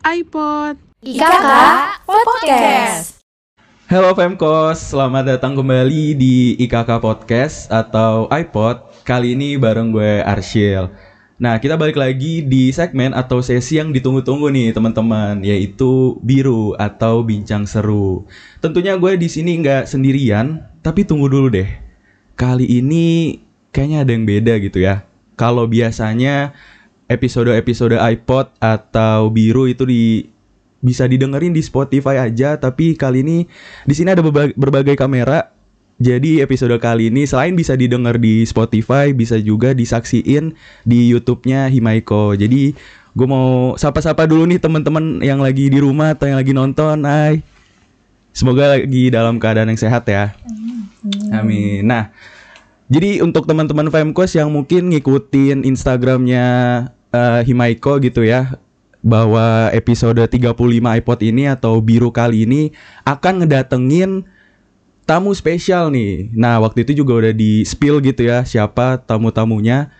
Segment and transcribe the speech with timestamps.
[0.00, 0.80] iPod.
[1.04, 1.48] IKK
[2.08, 3.20] Podcast.
[3.84, 8.80] Halo Femkos, selamat datang kembali di IKK Podcast atau iPod.
[9.04, 10.88] Kali ini bareng gue Arshil.
[11.36, 17.20] Nah, kita balik lagi di segmen atau sesi yang ditunggu-tunggu nih teman-teman, yaitu biru atau
[17.20, 18.24] bincang seru.
[18.64, 21.68] Tentunya gue di sini nggak sendirian, tapi tunggu dulu deh.
[22.40, 23.36] Kali ini
[23.68, 25.04] kayaknya ada yang beda gitu ya.
[25.36, 26.56] Kalau biasanya
[27.10, 30.30] episode-episode iPod atau biru itu di
[30.80, 33.38] bisa didengerin di Spotify aja, tapi kali ini
[33.84, 35.52] di sini ada berbagai, berbagai kamera.
[36.00, 40.56] Jadi episode kali ini selain bisa didengar di Spotify, bisa juga disaksiin
[40.88, 42.32] di YouTube-nya Himaiko.
[42.32, 42.72] Jadi
[43.12, 47.04] gue mau sapa-sapa dulu nih teman-teman yang lagi di rumah atau yang lagi nonton.
[47.04, 47.44] Hai.
[48.32, 50.32] Semoga lagi dalam keadaan yang sehat ya.
[51.36, 51.84] Amin.
[51.84, 52.08] Nah,
[52.88, 56.46] jadi untuk teman-teman Femkos yang mungkin ngikutin Instagramnya
[57.14, 58.58] eh, Himaiko gitu ya,
[59.00, 60.52] bahwa episode 35
[61.00, 62.76] iPod ini atau biru kali ini
[63.08, 64.28] akan ngedatengin
[65.08, 66.30] tamu spesial nih.
[66.36, 69.90] Nah, waktu itu juga udah di spill gitu ya siapa tamu-tamunya.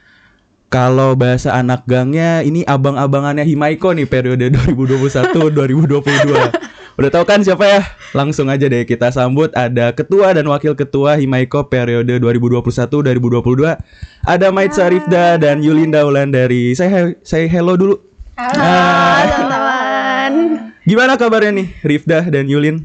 [0.71, 6.70] Kalau bahasa anak gangnya ini abang-abangannya Himaiko nih periode 2021-2022.
[7.01, 7.81] Udah tahu kan siapa ya?
[8.13, 13.73] Langsung aja deh kita sambut ada ketua dan wakil ketua Himaiko periode 2021-2022.
[14.29, 16.77] Ada Maitza Rifda dan Yulinda Wulandari.
[16.77, 17.97] Saya saya hello dulu.
[18.37, 19.25] Halo Ah.
[19.33, 20.33] teman-teman.
[20.85, 22.85] Gimana kabarnya nih Rifda dan Yulin?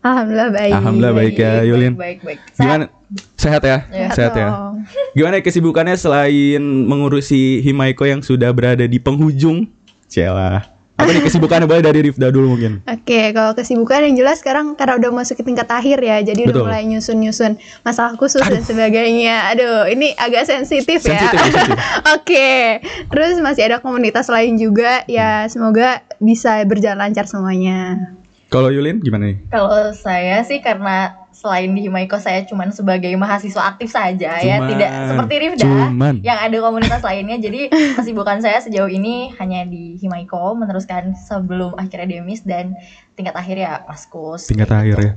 [0.00, 0.72] Alhamdulillah baik.
[0.72, 1.92] Alhamdulillah baik ya Yulin.
[1.92, 2.40] Baik, baik.
[2.56, 2.88] Gimana?
[3.36, 3.84] Sehat ya?
[3.92, 4.08] Ya.
[4.16, 4.48] Sehat ya.
[4.48, 4.88] dong.
[5.12, 9.68] Gimana kesibukannya selain mengurusi Himaiko yang sudah berada di penghujung?
[10.08, 10.71] Cela.
[11.02, 12.80] Apa nih kesibukannya boleh dari Rifda dulu mungkin?
[12.86, 16.62] Oke, kalau kesibukan yang jelas sekarang karena udah masuk ke tingkat akhir ya, jadi Betul.
[16.62, 19.50] udah mulai nyusun-nyusun masalah khusus dan sebagainya.
[19.50, 21.18] Aduh, ini agak sensitif ya.
[21.18, 21.76] Sensitif, sensitif.
[22.16, 22.80] Oke,
[23.10, 28.14] terus masih ada komunitas lain juga, ya semoga bisa berjalan lancar semuanya.
[28.52, 29.48] Kalau Yulin gimana nih?
[29.48, 34.68] Kalau saya sih karena selain di Himaiko saya cuman sebagai mahasiswa aktif saja ya, Cuman.
[34.76, 36.14] tidak seperti Rifda Cuman.
[36.20, 37.40] yang ada komunitas lainnya.
[37.40, 42.76] Jadi kesibukan saya sejauh ini hanya di Himaiko meneruskan sebelum akhir akademis dan
[43.16, 44.46] tingkat akhir ya Maskus.
[44.52, 45.12] Tingkat akhir ya.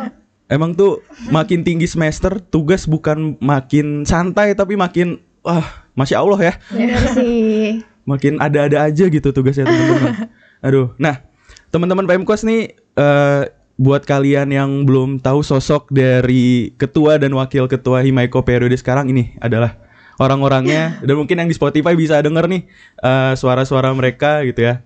[0.54, 1.02] Emang tuh
[1.34, 5.66] makin tinggi semester tugas bukan makin santai tapi makin wah,
[5.98, 6.54] masya Allah ya.
[6.70, 7.82] Benar sih.
[8.06, 10.30] makin ada-ada aja gitu tugasnya teman-teman.
[10.66, 11.26] Aduh, nah
[11.70, 13.42] teman-teman Pemkos nih eh,
[13.76, 19.36] buat kalian yang belum tahu sosok dari ketua dan wakil ketua Himaiko periode sekarang ini
[19.36, 19.76] adalah
[20.16, 22.62] orang-orangnya dan mungkin yang di Spotify bisa denger nih
[23.04, 24.80] eh, suara-suara mereka gitu ya.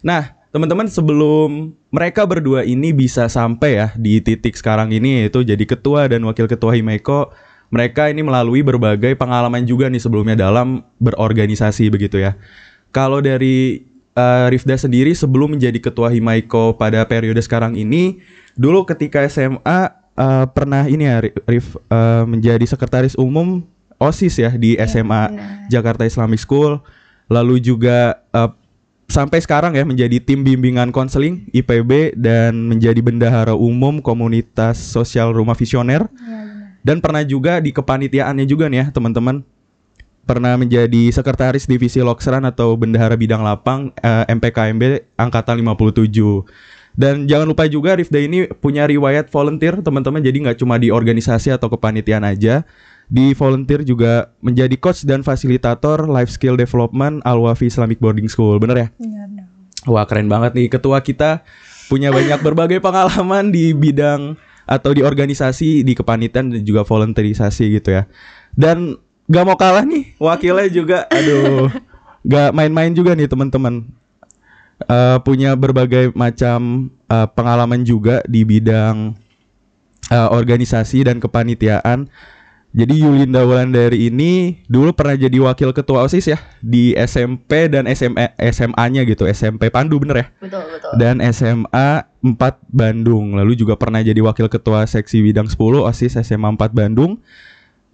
[0.00, 5.64] Nah teman-teman sebelum mereka berdua ini bisa sampai ya di titik sekarang ini yaitu jadi
[5.64, 7.32] ketua dan wakil ketua Himaiko
[7.72, 12.36] mereka ini melalui berbagai pengalaman juga nih sebelumnya dalam berorganisasi begitu ya.
[12.92, 18.20] Kalau dari eh, Rifda sendiri sebelum menjadi ketua Himaiko pada periode sekarang ini,
[18.56, 23.64] dulu ketika SMA eh, pernah ini ya Ri- Rif eh, menjadi sekretaris umum
[24.02, 25.70] OSIS ya di SMA benar.
[25.70, 26.82] Jakarta Islamic School.
[27.30, 28.50] Lalu juga eh,
[29.12, 35.52] sampai sekarang ya menjadi tim bimbingan konseling IPB dan menjadi bendahara umum komunitas sosial rumah
[35.52, 36.08] visioner
[36.80, 39.44] dan pernah juga di kepanitiaannya juga nih ya teman-teman
[40.22, 46.12] pernah menjadi sekretaris divisi Loksran atau bendahara bidang lapang eh, MPKMB angkatan 57
[46.92, 50.20] dan jangan lupa juga Rifda ini punya riwayat volunteer teman-teman.
[50.20, 52.68] Jadi nggak cuma di organisasi atau kepanitiaan aja.
[53.08, 58.60] Di volunteer juga menjadi coach dan fasilitator life skill development Al Wafi Islamic Boarding School.
[58.60, 58.88] Bener ya?
[59.00, 59.48] Benar dong.
[59.88, 60.68] Wah keren banget nih.
[60.68, 61.44] Ketua kita
[61.88, 64.36] punya banyak berbagai pengalaman di bidang
[64.68, 68.04] atau di organisasi, di kepanitiaan dan juga volunteerisasi gitu ya.
[68.52, 69.00] Dan
[69.30, 71.70] gak mau kalah nih wakilnya juga, aduh,
[72.30, 73.86] gak main-main juga nih teman-teman.
[74.82, 79.14] Eh, punya berbagai macam eh, pengalaman juga di bidang
[80.10, 82.10] eh, organisasi dan kepanitiaan.
[82.72, 88.32] Jadi Yulinda Wulandari ini dulu pernah jadi wakil ketua OSIS ya di SMP dan SMA
[88.48, 90.26] SMA-nya gitu, SMP Pandu bener ya?
[90.40, 90.92] Betul, betul.
[90.96, 92.32] Dan SMA 4
[92.72, 93.36] Bandung.
[93.36, 97.20] Lalu juga pernah jadi wakil ketua seksi bidang 10 OSIS SMA 4 Bandung.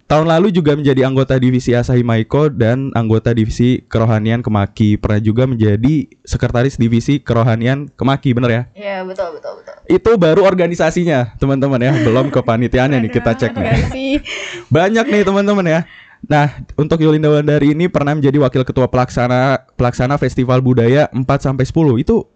[0.09, 4.97] Tahun lalu juga menjadi anggota divisi Asahi Maiko dan anggota divisi kerohanian Kemaki.
[4.97, 8.63] Pernah juga menjadi sekretaris divisi kerohanian Kemaki, bener ya?
[8.73, 9.75] Iya, betul betul betul.
[9.85, 11.93] Itu baru organisasinya, teman-teman ya.
[12.01, 14.17] Belum kepanitiaannya nih kita cek nih.
[14.73, 15.79] Banyak nih teman-teman ya.
[16.25, 21.63] Nah, untuk Yulinda Wulandari ini pernah menjadi wakil ketua pelaksana pelaksana Festival Budaya 4 sampai
[21.63, 21.95] 10.
[22.01, 22.27] Itu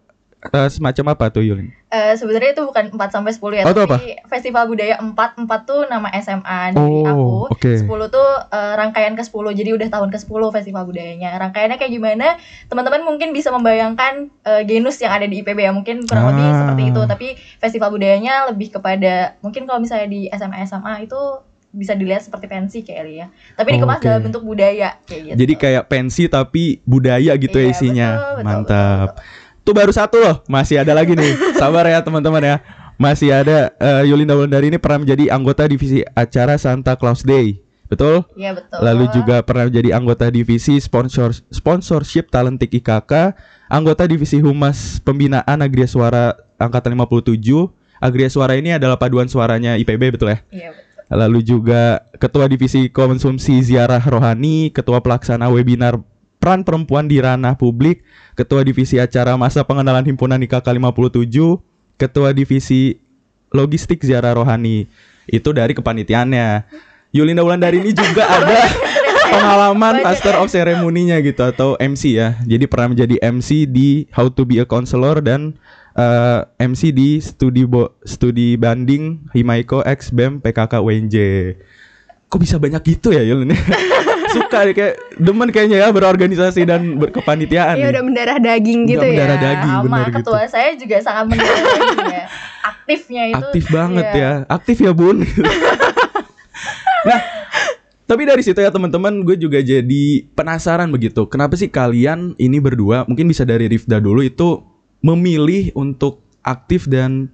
[0.45, 1.71] eh, semacam apa tuh Yulin?
[1.87, 5.85] Eh, sebenarnya itu bukan 4 sampai 10 ya, Oh, tapi Festival Budaya 4, 4 tuh
[5.85, 7.05] nama SMA dari Oh,
[7.45, 7.53] aku.
[7.53, 7.71] oke.
[7.77, 9.45] 10 tuh eh, rangkaian ke-10.
[9.53, 11.37] Jadi udah tahun ke-10 Festival Budayanya.
[11.37, 12.27] Rangkaiannya kayak gimana?
[12.65, 14.13] Teman-teman mungkin bisa membayangkan
[14.43, 16.57] eh, genus yang ada di IPB ya, mungkin kurang lebih Ah.
[16.59, 17.01] seperti itu.
[17.05, 21.19] Tapi Festival Budayanya lebih kepada mungkin kalau misalnya di SMA SMA itu
[21.69, 23.27] bisa dilihat seperti pensi kayak ya.
[23.53, 24.05] Tapi dikemas Oke.
[24.05, 25.37] dalam bentuk budaya kayak gitu.
[25.41, 28.09] Jadi kayak pensi tapi budaya gitu ya Iya, isinya.
[28.13, 29.07] betul, betul, Mantap.
[29.09, 29.25] betul,
[29.63, 31.39] Tuh baru satu loh, masih ada lagi nih.
[31.59, 32.57] Sabar ya teman-teman ya.
[32.99, 37.63] Masih ada eh, Yulinda Wulandari ini pernah menjadi anggota divisi acara Santa Claus Day.
[37.87, 38.27] Betul?
[38.35, 38.79] Iya betul.
[38.83, 43.37] Lalu juga pernah menjadi anggota divisi sponsor sponsorship talentik IKK,
[43.71, 47.39] anggota divisi humas pembinaan Agria Suara angkatan 57.
[48.03, 50.39] Agria Suara ini adalah paduan suaranya IPB betul ya?
[50.51, 50.91] Iya betul.
[51.13, 56.01] Lalu juga ketua divisi konsumsi ziarah rohani, ketua pelaksana webinar
[56.43, 58.03] peran perempuan di ranah publik,
[58.35, 61.31] ketua divisi acara masa pengenalan himpunan IKK 57,
[61.95, 62.99] ketua divisi
[63.47, 64.91] logistik ziarah rohani.
[65.23, 66.67] Itu dari kepanitiaannya.
[67.15, 68.59] Yulinda Wulandari ini juga ada
[69.31, 70.41] pengalaman Master ya.
[70.43, 72.35] of Ceremony-nya gitu atau MC ya.
[72.43, 75.55] Jadi pernah menjadi MC di How to be a Counselor dan
[75.95, 81.15] eh, MC di studi bo- studi banding Himaiko X BEM PKK UNJ.
[82.27, 83.55] Kok bisa banyak gitu ya Yul ini?
[84.33, 87.77] Suka deh kayak demen kayaknya ya berorganisasi dan berkepanitiaan.
[87.77, 89.43] Iya udah mendarah daging Udah gitu mendarah ya.
[89.45, 89.71] daging.
[89.71, 90.17] sama bener gitu.
[90.19, 92.25] ketua saya juga sangat mendengar ya.
[92.73, 94.19] Aktifnya itu Aktif banget iya.
[94.19, 94.31] ya.
[94.49, 95.17] Aktif ya, Bun.
[97.07, 97.19] nah,
[98.03, 100.03] tapi dari situ ya teman-teman, gue juga jadi
[100.35, 101.23] penasaran begitu.
[101.29, 104.59] Kenapa sih kalian ini berdua, mungkin bisa dari Rifda dulu itu
[105.03, 107.31] memilih untuk aktif dan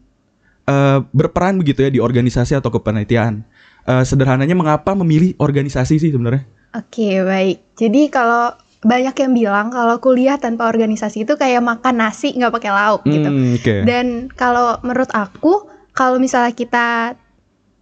[0.70, 3.46] eh, berperan begitu ya di organisasi atau kepanitiaan.
[3.90, 6.46] Eh, sederhananya mengapa memilih organisasi sih sebenarnya?
[6.76, 7.58] Oke, baik.
[7.74, 12.72] Jadi kalau banyak yang bilang kalau kuliah tanpa organisasi itu kayak makan nasi nggak pakai
[12.72, 13.28] lauk gitu.
[13.28, 13.76] Hmm, Oke.
[13.84, 16.88] Dan kalau menurut aku, kalau misalnya kita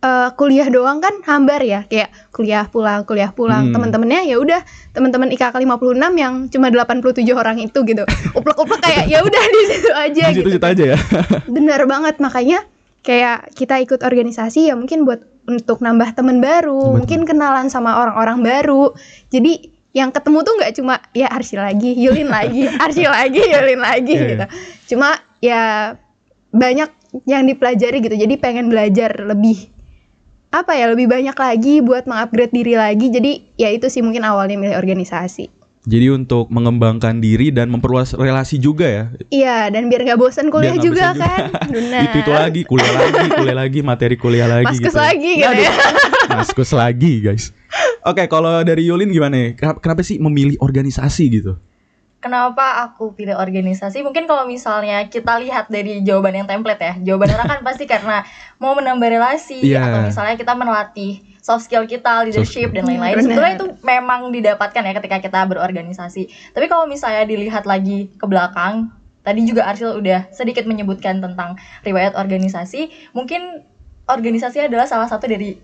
[0.02, 3.70] eh, kuliah doang kan hambar ya, kayak kuliah pulang, kuliah pulang.
[3.70, 3.74] Hmm.
[3.78, 4.62] Teman-temannya ya udah,
[4.96, 8.04] teman-teman IKK 56 yang cuma 87 orang itu gitu.
[8.34, 10.50] Uplek-uplek kayak ya udah di situ aja Di gitu.
[10.50, 10.98] situ-situ aja ya.
[11.46, 12.66] Bener banget makanya
[13.08, 16.96] kayak kita ikut organisasi ya mungkin buat untuk nambah teman baru, Betul.
[17.00, 18.92] mungkin kenalan sama orang-orang baru.
[19.32, 24.14] Jadi yang ketemu tuh nggak cuma ya Arsyil lagi, Yulin lagi, Arsyil lagi, Yulin lagi
[24.14, 24.46] Iya, gitu.
[24.94, 25.96] Cuma ya
[26.52, 26.92] banyak
[27.24, 28.16] yang dipelajari gitu.
[28.20, 29.72] Jadi pengen belajar lebih
[30.52, 33.08] apa ya lebih banyak lagi buat mengupgrade diri lagi.
[33.08, 35.57] Jadi ya itu sih mungkin awalnya milih organisasi.
[35.88, 39.04] Jadi untuk mengembangkan diri dan memperluas relasi juga ya.
[39.32, 41.44] Iya, dan biar nggak bosan kuliah nggak juga bosan kan.
[41.80, 42.02] Benar.
[42.12, 45.00] Itu itu lagi, kuliah lagi, kuliah lagi, materi kuliah lagi Maskus gitu.
[45.00, 45.74] lagi gitu ya.
[46.36, 47.56] Maskus lagi, guys.
[48.04, 49.56] Oke, kalau dari Yulin gimana nih?
[49.56, 51.56] Kenapa, kenapa sih memilih organisasi gitu?
[52.18, 54.04] Kenapa aku pilih organisasi?
[54.04, 58.28] Mungkin kalau misalnya kita lihat dari jawaban yang template ya, jawaban orang kan pasti karena
[58.60, 59.88] mau menambah relasi Iya.
[59.88, 62.76] atau misalnya kita melatih soft skill kita, leadership skill.
[62.76, 63.24] dan lain-lain.
[63.24, 66.28] Sebetulnya itu memang didapatkan ya ketika kita berorganisasi.
[66.52, 68.92] Tapi kalau misalnya dilihat lagi ke belakang,
[69.24, 71.56] tadi juga Arsil udah sedikit menyebutkan tentang
[71.88, 72.92] riwayat organisasi.
[73.16, 73.64] Mungkin
[74.12, 75.56] organisasi adalah salah satu dari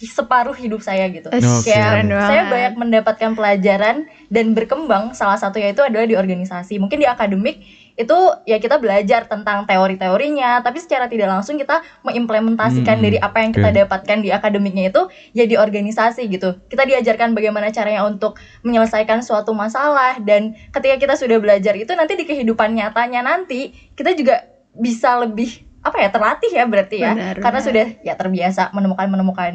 [0.00, 1.30] separuh hidup saya gitu.
[1.30, 1.70] Oke.
[1.70, 6.80] Kayak saya banyak mendapatkan pelajaran dan berkembang salah satunya itu adalah di organisasi.
[6.80, 7.62] Mungkin di akademik
[8.00, 13.38] itu ya kita belajar tentang teori-teorinya, tapi secara tidak langsung kita mengimplementasikan Hmm, dari apa
[13.40, 13.78] yang kita oke.
[13.84, 16.56] dapatkan di akademiknya itu ya di organisasi gitu.
[16.66, 22.16] Kita diajarkan bagaimana caranya untuk menyelesaikan suatu masalah dan ketika kita sudah belajar itu nanti
[22.16, 27.36] di kehidupan nyatanya nanti kita juga bisa lebih apa ya terlatih ya berarti ya Benar,
[27.40, 27.68] karena benar.
[27.68, 29.52] sudah ya terbiasa menemukan menemukan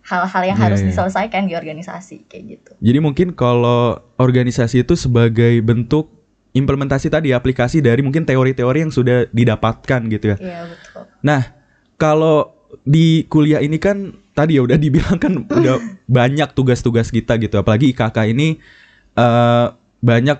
[0.00, 0.88] hal-hal yang Iya, harus iya.
[0.90, 2.72] diselesaikan di organisasi kayak gitu.
[2.80, 6.19] Jadi mungkin kalau organisasi itu sebagai bentuk
[6.56, 10.36] implementasi tadi aplikasi dari mungkin teori-teori yang sudah didapatkan gitu ya.
[10.38, 11.02] Iya betul.
[11.22, 11.40] Nah,
[11.94, 15.78] kalau di kuliah ini kan tadi ya udah dibilang kan udah
[16.10, 18.58] banyak tugas-tugas kita gitu, apalagi IKK ini
[19.14, 19.66] eh
[20.00, 20.38] banyak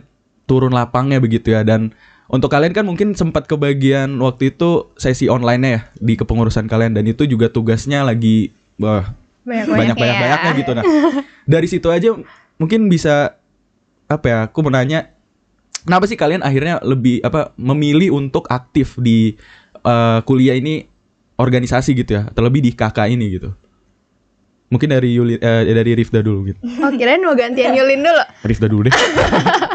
[0.48, 1.94] turun lapangnya begitu ya dan
[2.30, 7.04] untuk kalian kan mungkin sempat kebagian waktu itu sesi online ya di kepengurusan kalian dan
[7.06, 9.14] itu juga tugasnya lagi wah
[9.44, 10.22] banyak banyak ya.
[10.22, 10.84] banyaknya gitu nah
[11.44, 12.14] dari situ aja
[12.56, 13.36] mungkin bisa
[14.10, 15.10] apa ya aku mau nanya
[15.86, 19.36] kenapa sih kalian akhirnya lebih apa memilih untuk aktif di
[19.84, 20.84] eh, kuliah ini
[21.40, 23.50] organisasi gitu ya terlebih di KK ini gitu
[24.70, 26.62] Mungkin dari Yuli eh, dari Rifda dulu gitu.
[26.62, 28.22] Oh kirain mau gantian Yulin dulu.
[28.46, 28.94] Rifda dulu deh.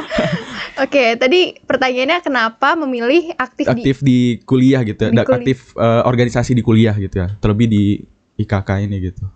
[0.87, 5.11] Oke, tadi pertanyaannya kenapa memilih aktif, di aktif di kuliah gitu ya.
[5.11, 5.35] Di kuliah.
[5.35, 7.27] Aktif eh, organisasi di kuliah gitu ya.
[7.43, 7.83] Terlebih di
[8.39, 9.27] IKK ini gitu.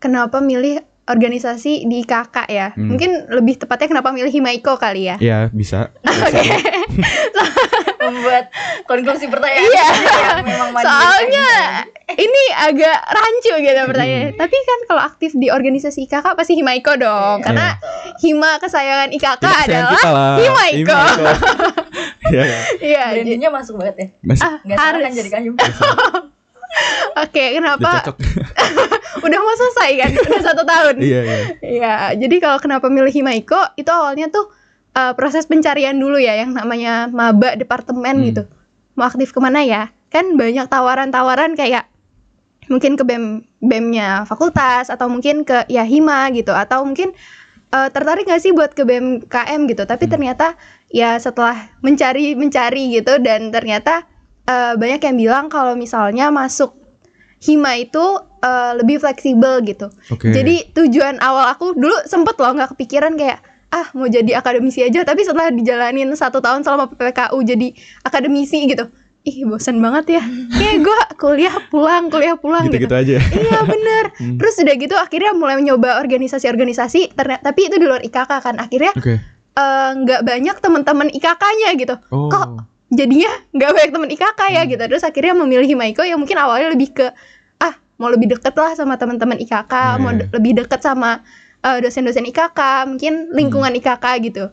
[0.00, 2.70] kenapa milih organisasi di IKK ya?
[2.70, 2.88] Hmm.
[2.88, 5.16] Mungkin lebih tepatnya kenapa milih Himaiko kali ya?
[5.18, 5.90] Ya, bisa.
[6.00, 6.40] Oke.
[8.00, 8.48] membuat
[8.86, 9.86] konklusi pertanyaan Iya.
[10.40, 11.50] yang memang Soalnya
[11.84, 12.16] kan.
[12.16, 13.86] ini agak rancu gitu Hmm.
[13.86, 14.30] pertanyaannya.
[14.34, 17.38] Tapi kan kalau aktif di organisasi IKK pasti Himaiko dong.
[17.38, 17.44] Iya.
[17.44, 17.66] Karena
[18.18, 20.36] Hima kesayangan IKK Ini kesayangan adalah lah.
[20.38, 21.00] Himaiko.
[22.26, 22.58] Iya, iya.
[22.80, 23.02] Iya.
[23.12, 25.12] jadi- brandingnya masuk banget ya Masih Ah, kan harus.
[25.12, 25.50] jadi kayu
[27.18, 27.90] Oke, udah kenapa?
[29.26, 30.10] Udah mau selesai kan?
[30.14, 30.94] Udah satu tahun.
[31.02, 31.38] Iya, iya.
[31.60, 34.48] Iya, jadi kalau kenapa milih Himaiko itu awalnya tuh
[34.94, 38.26] uh, proses pencarian dulu ya yang namanya maba departemen Hmm.
[38.30, 38.42] gitu.
[38.94, 39.90] Mau aktif ke mana ya?
[40.14, 41.90] Kan banyak tawaran-tawaran kayak
[42.70, 47.10] mungkin ke BEM BEM-nya fakultas atau mungkin ke ya Hima gitu atau mungkin
[47.74, 49.82] uh, tertarik gak sih buat ke BMKM gitu.
[49.84, 50.12] Tapi Hmm.
[50.14, 50.46] ternyata
[50.90, 54.06] ya setelah mencari mencari gitu dan ternyata
[54.50, 56.74] uh, banyak yang bilang kalau misalnya masuk
[57.40, 58.02] Hima itu
[58.44, 59.88] uh, lebih fleksibel gitu.
[60.12, 60.28] Oke.
[60.28, 63.40] Jadi tujuan awal aku dulu sempet loh nggak kepikiran kayak
[63.70, 67.70] ah mau jadi akademisi aja tapi setelah dijalanin satu tahun selama PPKU jadi
[68.02, 68.90] akademisi gitu
[69.22, 70.22] ih bosan banget ya
[70.58, 73.16] kayak gue kuliah pulang kuliah pulang gitu-gitu gitu, aja.
[73.30, 74.36] iya bener Hmm.
[74.36, 78.92] terus udah gitu akhirnya mulai nyoba organisasi-organisasi ternyata tapi itu di luar IKK kan akhirnya
[79.00, 82.28] eh, nggak banyak teman-teman IKK-nya gitu Oh.
[82.28, 84.68] kok jadinya nggak banyak teman IKK ya Hmm.
[84.68, 87.06] gitu terus akhirnya memilih Himaiko yang mungkin awalnya lebih ke
[87.58, 90.18] ah mau lebih deket lah sama teman-teman IKK Iya, mau iya.
[90.20, 91.22] de- lebih deket sama
[91.60, 93.78] eh, dosen-dosen IKK mungkin lingkungan Hmm.
[93.78, 94.44] IKK gitu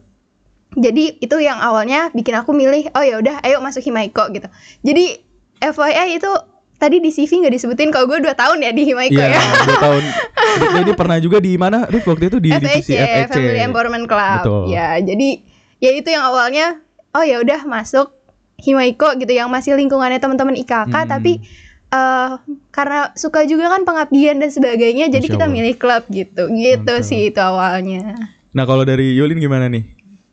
[0.69, 4.45] jadi itu yang awalnya bikin aku milih oh ya udah ayo masuk Himaiko gitu
[4.81, 5.23] jadi
[5.57, 6.29] FYI itu
[6.77, 9.77] tadi di CV nggak disebutin kalau gue 2 tahun ya di Himaiko Iya, ya dua
[9.81, 10.03] tahun.
[10.77, 11.83] Jadi pernah juga di mana?
[11.83, 12.89] Rif waktu itu di FEC.
[13.27, 14.37] Family Empowerment Club.
[14.39, 14.61] Betul.
[14.69, 15.29] Ya, jadi
[15.77, 16.77] ya itu yang awalnya
[17.11, 18.13] oh ya udah masuk
[18.57, 21.07] Himaiko gitu yang masih lingkungannya teman-teman IKK Hmm.
[21.07, 21.39] tapi
[21.87, 22.31] eh
[22.69, 25.55] karena suka juga kan pengabdian dan sebagainya jadi Masya kita Allah.
[25.55, 26.43] milih klub gitu.
[26.49, 27.05] Gitu Mantap.
[27.05, 28.17] sih itu awalnya.
[28.49, 29.85] Nah, kalau dari Yulin gimana nih?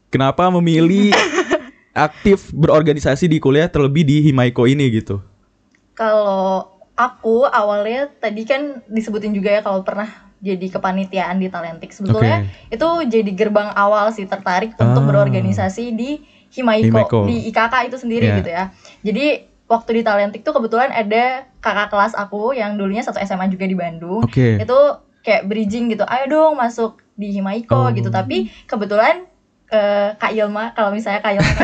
[0.09, 1.14] Kenapa memilih
[1.95, 5.23] aktif berorganisasi di kuliah terlebih di Himaiko ini gitu?
[5.93, 12.43] kalau aku awalnya tadi kan disebutin juga ya kalau pernah jadi kepanitiaan di Talentik sebetulnya
[12.66, 15.07] itu jadi gerbang awal sih tertarik untuk Ah.
[15.07, 16.19] berorganisasi di
[16.55, 17.19] Himaiko, Himaiko.
[17.25, 18.37] di IKK itu sendiri Iya.
[18.39, 18.65] gitu ya
[19.03, 19.27] jadi
[19.65, 23.75] waktu di Talentik tuh kebetulan ada kakak kelas aku yang dulunya satu SMA juga di
[23.75, 24.57] Bandung Oke.
[24.57, 24.79] itu
[25.21, 27.91] kayak bridging gitu ayo dong masuk di Himaiko Oh.
[27.91, 29.25] gitu tapi kebetulan
[29.67, 31.49] eh, Kak Ilma kalau misalnya Kak Ilma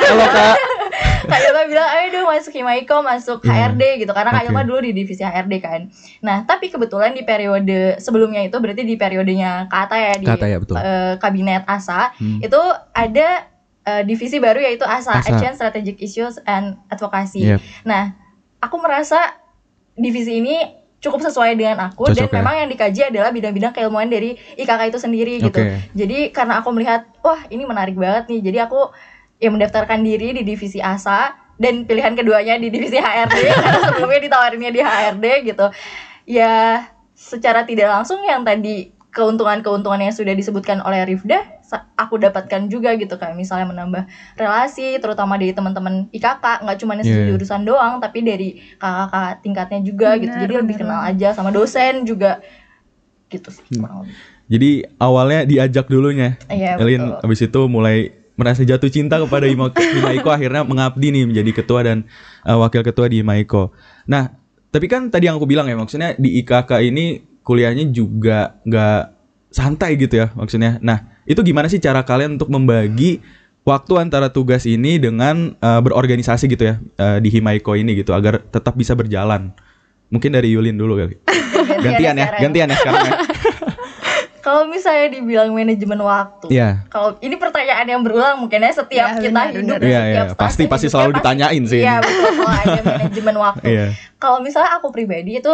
[0.00, 0.56] Halo Kak.
[1.26, 3.68] Kak Ilma bilang ayo dong masuk Himaiko masuk Iya.
[3.68, 4.48] HRD gitu karena Kak Oke.
[4.48, 5.80] Ilma dulu di divisi HRD kan
[6.20, 10.36] nah tapi kebetulan di periode sebelumnya itu berarti di periodenya Kak Ata ya di Kak
[10.36, 10.76] Ata ya, betul.
[10.76, 12.38] eh, kabinet ASA Hmm.
[12.38, 12.60] itu
[12.92, 13.49] ada
[13.90, 15.34] eh, divisi baru yaitu ASA, ASA.
[15.34, 17.60] Action Strategic Issues and Advocacy Yep.
[17.82, 18.14] nah
[18.62, 19.40] aku merasa
[19.98, 22.32] divisi ini cukup sesuai dengan aku Cocok dan ya?
[22.44, 25.56] memang yang dikaji adalah bidang-bidang keilmuan dari IKK itu sendiri gitu.
[25.56, 25.80] Oke.
[25.96, 28.52] Jadi karena aku melihat wah ini menarik banget nih.
[28.52, 28.92] Jadi aku
[29.40, 34.70] ya mendaftarkan diri di divisi ASA dan pilihan keduanya di divisi HRD karena sebelumnya ditawarinnya
[34.76, 35.66] di HRD gitu.
[36.28, 36.84] Ya
[37.16, 43.14] secara tidak langsung yang tadi keuntungan-keuntungan yang sudah disebutkan oleh Rifda aku dapatkan juga gitu
[43.14, 44.02] kayak misalnya menambah
[44.34, 47.30] relasi terutama dari teman-teman IKK nggak cuma Iya.
[47.30, 51.50] jurusan doang tapi dari kakak-kakak tingkatnya juga gitu Benar, jadi lebih benar kenal aja sama
[51.50, 52.42] dosen juga
[53.28, 53.80] gitu sih Hmm.
[53.80, 54.14] kurang lebih.
[54.50, 56.34] Jadi awalnya diajak dulunya.
[56.46, 57.20] Iya, Elin betul.
[57.22, 57.96] habis itu mulai
[58.34, 62.02] merasa jatuh cinta kepada Himaiko akhirnya mengabdi nih menjadi ketua dan
[62.42, 63.70] uh, wakil ketua di Himaiko.
[64.10, 64.34] Nah,
[64.70, 67.04] tapi kan tadi yang aku bilang ya maksudnya di IKK ini
[67.46, 69.02] kuliahnya juga nggak
[69.50, 70.82] santai gitu ya maksudnya.
[70.82, 73.22] Nah, itu gimana sih cara kalian untuk membagi
[73.62, 78.42] waktu antara tugas ini dengan uh, berorganisasi gitu ya uh, di Himaiko ini gitu agar
[78.42, 79.54] tetap bisa berjalan.
[80.10, 81.14] Mungkin dari Yulin dulu kali.
[81.86, 83.14] Gantian ya, gantian ya sekarang ya.
[84.40, 86.88] Kalau misalnya dibilang manajemen waktu, Iya.
[86.88, 89.78] kalau ini pertanyaan yang berulang mungkin ya Ya, setiap kita benar, hidup, benar.
[89.84, 93.64] Iya, setiap iya, stase pasti- pasti selalu ditanyain sih Iya kalau ada manajemen waktu.
[93.68, 93.86] Iya.
[94.16, 95.52] Kalau misalnya aku pribadi itu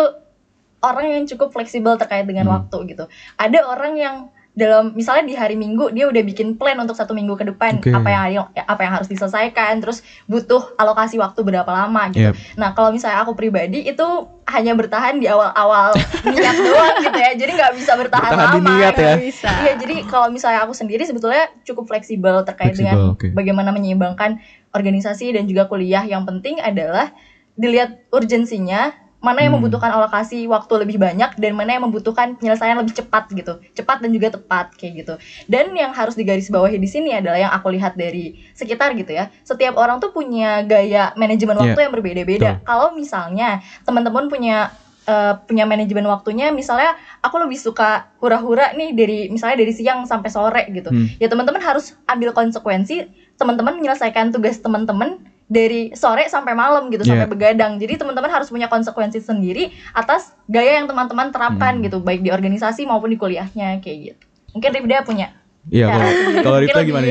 [0.80, 2.54] orang yang cukup fleksibel terkait dengan Hmm.
[2.56, 3.04] waktu gitu.
[3.34, 4.16] Ada orang yang
[4.56, 7.92] dalam misalnya di hari Minggu dia udah bikin plan untuk satu minggu ke depan Oke.
[7.92, 12.32] apa yang apa yang harus diselesaikan terus butuh alokasi waktu berapa lama gitu.
[12.32, 12.56] Yep.
[12.56, 14.06] Nah kalau misalnya aku pribadi itu
[14.48, 15.92] hanya bertahan di awal-awal
[16.32, 18.70] niat doang gitu ya jadi nggak bisa bertahan, Bertahan di lama.
[18.80, 19.04] niat ya.
[19.12, 19.50] Nggak bisa.
[19.60, 23.26] Iya jadi kalau misalnya aku sendiri sebetulnya cukup fleksibel terkait Fleksibel, dengan oke.
[23.36, 24.40] bagaimana menyeimbangkan
[24.72, 26.08] organisasi dan juga kuliah.
[26.08, 27.12] Yang penting adalah
[27.60, 28.92] dilihat urgensinya
[29.26, 29.66] mana yang Hmm.
[29.66, 33.58] membutuhkan alokasi waktu lebih banyak dan mana yang membutuhkan penyelesaian lebih cepat gitu.
[33.74, 35.14] Cepat dan juga tepat kayak gitu.
[35.50, 39.34] Dan yang harus digarisbawahi di sini adalah yang aku lihat dari sekitar gitu ya.
[39.42, 42.62] Setiap orang tuh punya gaya manajemen waktu yang berbeda-beda.
[42.62, 44.70] Kalau misalnya teman-teman punya
[45.06, 50.30] eh, punya manajemen waktunya misalnya aku lebih suka hura-hura nih dari misalnya dari siang sampai
[50.34, 50.90] sore gitu.
[50.90, 51.06] Hmm.
[51.22, 53.06] ya teman-teman harus ambil konsekuensi
[53.38, 57.22] teman-teman menyelesaikan tugas teman-teman dari sore sampai malam gitu Yeah.
[57.22, 61.84] sampai begadang jadi teman-teman harus punya konsekuensi sendiri atas gaya yang teman-teman terapkan Hmm.
[61.86, 64.24] gitu baik di organisasi maupun di kuliahnya kayak gitu
[64.54, 65.28] mungkin Rifda punya
[65.66, 66.06] Iya, cara
[66.46, 67.06] kalau Rifda gimana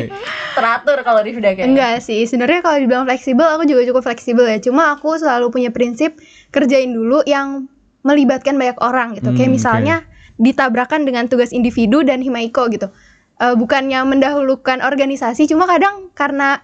[0.55, 4.63] teratur kalau Rifda kayaknya Enggak sih, sebenarnya kalau dibilang fleksibel aku juga cukup fleksibel ya.
[4.63, 6.15] Cuma aku selalu punya prinsip
[6.55, 7.67] kerjain dulu yang
[8.07, 9.35] melibatkan banyak orang gitu.
[9.35, 9.95] Hmm, Kayak misalnya
[10.39, 12.87] ditabrakan dengan tugas individu dan himaiko gitu.
[13.35, 16.63] Eh, bukannya mendahulukan organisasi, cuma kadang karena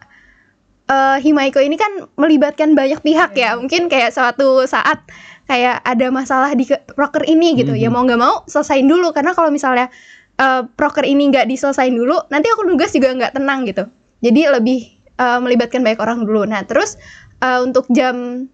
[0.91, 1.87] eh, himaiko ini kan
[2.19, 3.55] melibatkan banyak pihak ya.
[3.55, 4.99] Mungkin kayak suatu saat
[5.47, 7.71] kayak ada masalah di ke- proker ini gitu.
[7.73, 7.93] Ya Mhm.
[7.95, 9.87] mau nggak mau selesain dulu karena kalau misalnya
[10.35, 13.85] eh, proker ini nggak diselesain dulu, nanti aku nugas juga nggak tenang gitu.
[14.19, 14.79] Jadi lebih
[15.15, 16.43] eh, melibatkan banyak orang dulu.
[16.43, 16.97] Nah terus
[17.39, 18.47] eh, untuk jam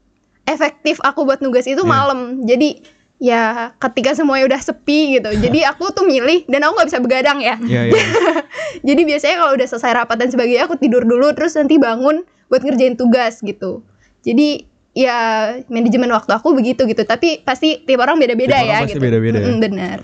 [0.46, 1.88] efektif aku buat nugas itu Iya.
[1.88, 2.20] malam.
[2.44, 2.82] Jadi
[3.18, 5.30] ya ketika semuanya udah sepi gitu.
[5.44, 7.56] Jadi aku tuh milih dan aku nggak bisa begadang ya.
[7.60, 8.04] Iya, iya.
[8.88, 12.62] Jadi biasanya kalau udah selesai rapat dan sebagainya aku tidur dulu terus nanti bangun buat
[12.62, 13.82] ngerjain tugas gitu.
[14.22, 15.18] Jadi ya
[15.68, 17.04] manajemen waktu aku begitu gitu.
[17.04, 19.04] Tapi pasti tiap orang beda-beda ya pasti gitu.
[19.04, 19.48] beda-beda ya.
[19.48, 20.00] Mm-mm, benar.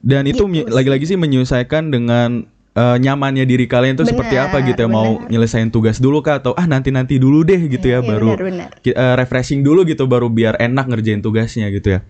[0.00, 4.80] Dan itu Gitu lagi-lagi sih menyesuaikan dengan eh, nyamannya diri kalian tuh seperti apa gitu
[4.80, 5.28] ya mau benar.
[5.28, 8.70] nyelesain tugas dulu kah atau ah nanti-nanti dulu deh gitu ya, Iya, baru benar-benar.
[8.80, 12.00] ki- eh, refreshing dulu gitu baru biar enak ngerjain tugasnya gitu ya.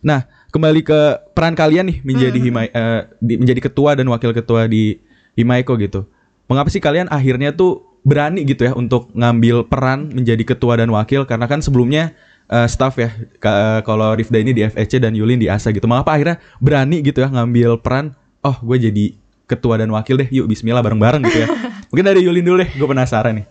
[0.00, 0.98] Nah, kembali ke
[1.32, 2.46] peran kalian nih menjadi Hmm.
[2.46, 4.98] himai eh, di- menjadi ketua dan wakil ketua di
[5.34, 6.06] Himaiko gitu.
[6.46, 11.26] Mengapa sih kalian akhirnya tuh berani gitu ya untuk ngambil peran menjadi ketua dan wakil
[11.26, 12.14] karena kan sebelumnya
[12.46, 15.84] eh, staff ya eh, kalau Rifda ini di FEC dan Yulin di ASA gitu.
[15.84, 19.06] Mengapa akhirnya berani gitu ya ngambil peran oh gue jadi
[19.48, 21.48] ketua dan wakil deh yuk bismillah bareng-bareng gitu ya.
[21.90, 23.46] Mungkin dari Yulin dulu deh, gue penasaran nih.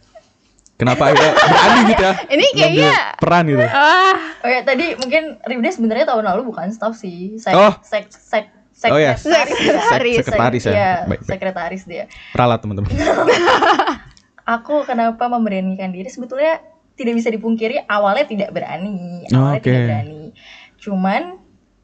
[0.77, 2.13] Kenapa akhirnya berani gitu ya?
[2.29, 3.65] Ini kayaknya- peran gitu.
[3.65, 7.73] Ah, oh ya tadi mungkin Rifda sebenarnya tahun lalu bukan staff sih sek Oh.
[7.81, 8.45] sek sek
[8.85, 9.73] Oh ya, sekretaris ya.
[9.73, 10.15] Sekretaris.
[10.21, 10.69] sekretaris ya.
[10.69, 11.21] Iya, Baik, baik.
[11.25, 12.93] sekretaris dia Ralat teman-teman.
[14.47, 16.61] aku kenapa memberanikan diri sebetulnya
[16.93, 19.65] tidak bisa dipungkiri awalnya tidak berani Oh, awalnya oke.
[19.65, 20.21] tidak berani
[20.77, 21.21] cuman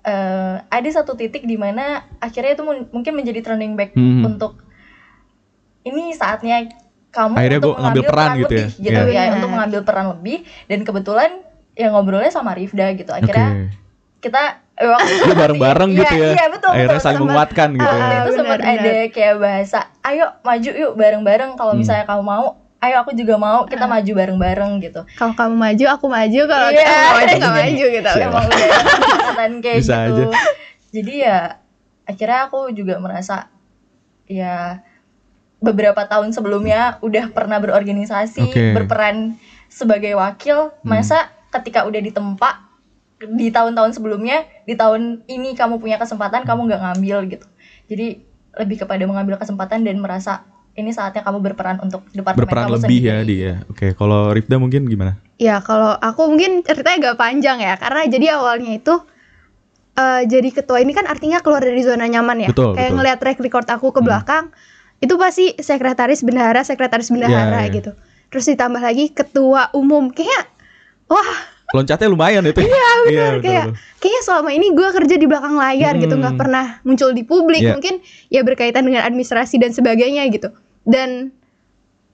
[0.04, 1.84] eh, ada satu titik di mana
[2.20, 4.22] akhirnya itu mun- mungkin menjadi turning back Hmm.
[4.24, 4.62] untuk
[5.84, 6.70] ini saatnya
[7.13, 8.65] kamu Akhirnya untuk gua ngambil mengambil peran peran, gitu ya?
[8.65, 9.21] lebih gitu Iya.
[9.21, 11.32] ya untuk mengambil peran lebih dan kebetulan
[11.73, 13.49] ya ngobrolnya sama Rifda gitu akhirnya
[14.17, 14.41] kita
[14.73, 16.30] eh, waktu bareng-bareng Iya, gitu ya.
[16.34, 18.02] iya, betul, Akhirnya betul, saling sempat- menguatkan gitu ya.
[18.02, 21.80] Ah, itu sempat ada kayak bahasa ayo maju yuk bareng-bareng kalau Hmm.
[21.80, 22.45] misalnya kamu mau
[22.80, 26.82] ayo aku juga mau kita maju bareng-bareng gitu kalau kamu maju aku maju, kalau Iya.
[26.82, 28.10] kamu maju nggak maju gitu.
[28.17, 30.39] Emang udah kesempatan kayak Bisa gitu aja.
[30.89, 31.38] jadi ya
[32.04, 33.36] akhirnya aku juga merasa
[34.26, 34.82] ya
[35.63, 38.63] beberapa tahun sebelumnya udah pernah berorganisasi Oke.
[38.76, 39.39] berperan
[39.71, 40.91] sebagai wakil Hmm.
[40.91, 42.67] masa ketika udah ditempa
[43.23, 47.47] di tahun-tahun sebelumnya di tahun ini kamu punya kesempatan kamu nggak ngambil gitu
[47.88, 48.19] jadi
[48.60, 52.97] lebih kepada mengambil kesempatan dan merasa ini saatnya kamu berperan untuk departemen Berperan kamu lebih
[52.99, 53.08] sendiri.
[53.08, 53.54] ya dia.
[53.69, 55.21] Oke, kalau Rifda mungkin gimana?
[55.38, 58.93] Ya kalau aku mungkin ceritanya agak panjang ya karena jadi awalnya itu
[59.93, 62.49] eh, jadi ketua ini kan artinya keluar dari zona nyaman ya.
[62.49, 62.97] Betul, Kayak betul.
[62.97, 64.08] ngelihat track record aku ke Hmm.
[64.10, 64.45] belakang
[65.04, 67.76] itu pasti sekretaris bendahara, sekretaris bendahara Iya, iya.
[67.76, 67.92] gitu.
[68.32, 70.48] Terus ditambah lagi ketua umum kayak
[71.06, 72.62] wah Loncatnya lumayan itu.
[72.70, 73.66] Iya, bener kayak
[74.00, 76.22] kayaknya selama ini gue kerja di belakang layar gitu Hmm.
[76.24, 77.74] nggak pernah muncul di publik Iya.
[77.76, 80.54] mungkin ya berkaitan dengan administrasi dan sebagainya gitu
[80.86, 81.34] dan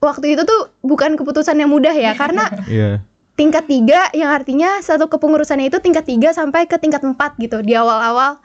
[0.00, 3.04] waktu itu tuh bukan keputusan yang mudah ya karena Iya.
[3.36, 7.76] tingkat tiga yang artinya satu kepengurusannya itu tingkat tiga sampai ke tingkat empat gitu di
[7.76, 8.40] awal-awal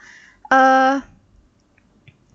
[0.46, 0.94] eh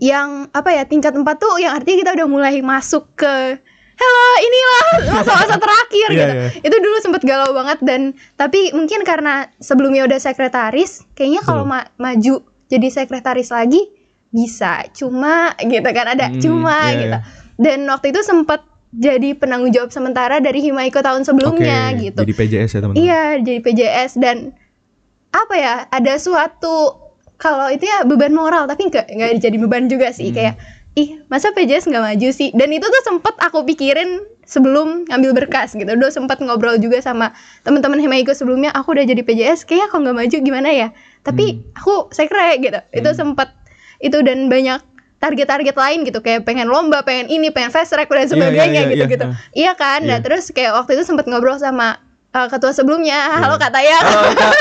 [0.02, 3.62] yang apa ya tingkat empat tuh yang artinya kita udah mulai masuk ke
[3.94, 6.34] Halo, inilah masa-masa terakhir Iya, gitu.
[6.34, 6.48] iya.
[6.66, 8.02] Itu dulu sempet galau banget dan
[8.34, 13.94] tapi mungkin karena sebelumnya udah sekretaris, kayaknya kalau ma- maju jadi sekretaris lagi
[14.34, 14.90] bisa.
[14.90, 17.14] Cuma gitu kan ada Hmm, cuma iya, gitu.
[17.14, 17.20] iya.
[17.62, 22.20] Dan waktu itu sempet jadi penanggung jawab sementara dari Himaiko tahun sebelumnya Oke, gitu.
[22.26, 23.06] Jadi PJS ya teman-teman.
[23.06, 24.38] Iya, jadi PJS dan
[25.30, 25.76] apa ya?
[25.88, 27.01] Ada suatu
[27.42, 30.30] kalau itu ya beban moral, tapi nggak nggak jadi beban juga sih.
[30.30, 30.38] Hmm.
[30.38, 30.56] Kayak
[30.94, 32.54] ih masa PJS nggak maju sih?
[32.54, 35.90] Dan itu tuh sempet aku pikirin sebelum ngambil berkas gitu.
[35.90, 37.34] Udah sempet ngobrol juga sama
[37.66, 38.70] teman-teman Hemaiko sebelumnya.
[38.78, 40.88] Aku udah jadi PJS, kayaknya kalau nggak maju gimana ya?
[41.26, 42.78] Tapi aku sekre gitu.
[42.94, 43.18] Itu Hmm.
[43.18, 43.50] sempet
[43.98, 44.82] itu dan banyak
[45.22, 48.82] target-target lain gitu kayak pengen lomba, pengen ini, pengen fast track Iya, dan iya, sebagainya
[48.82, 49.26] iya, gitu-gitu.
[49.26, 49.38] iya.
[49.54, 50.00] Iya kan?
[50.06, 50.26] Nah, Iya.
[50.26, 52.02] terus kayak waktu itu sempat ngobrol sama
[52.34, 53.38] uh, ketua sebelumnya.
[53.38, 53.98] Halo Kak Taya.
[54.02, 54.54] Halo, Kak.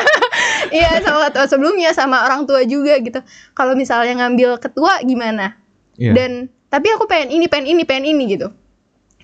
[0.70, 3.20] Iya sama ketua sebelumnya sama orang tua juga gitu
[3.52, 5.54] kalau misalnya ngambil ketua gimana
[5.94, 6.12] Iya.
[6.12, 6.30] dan
[6.66, 8.48] tapi aku pengen ini pengen ini pengen ini gitu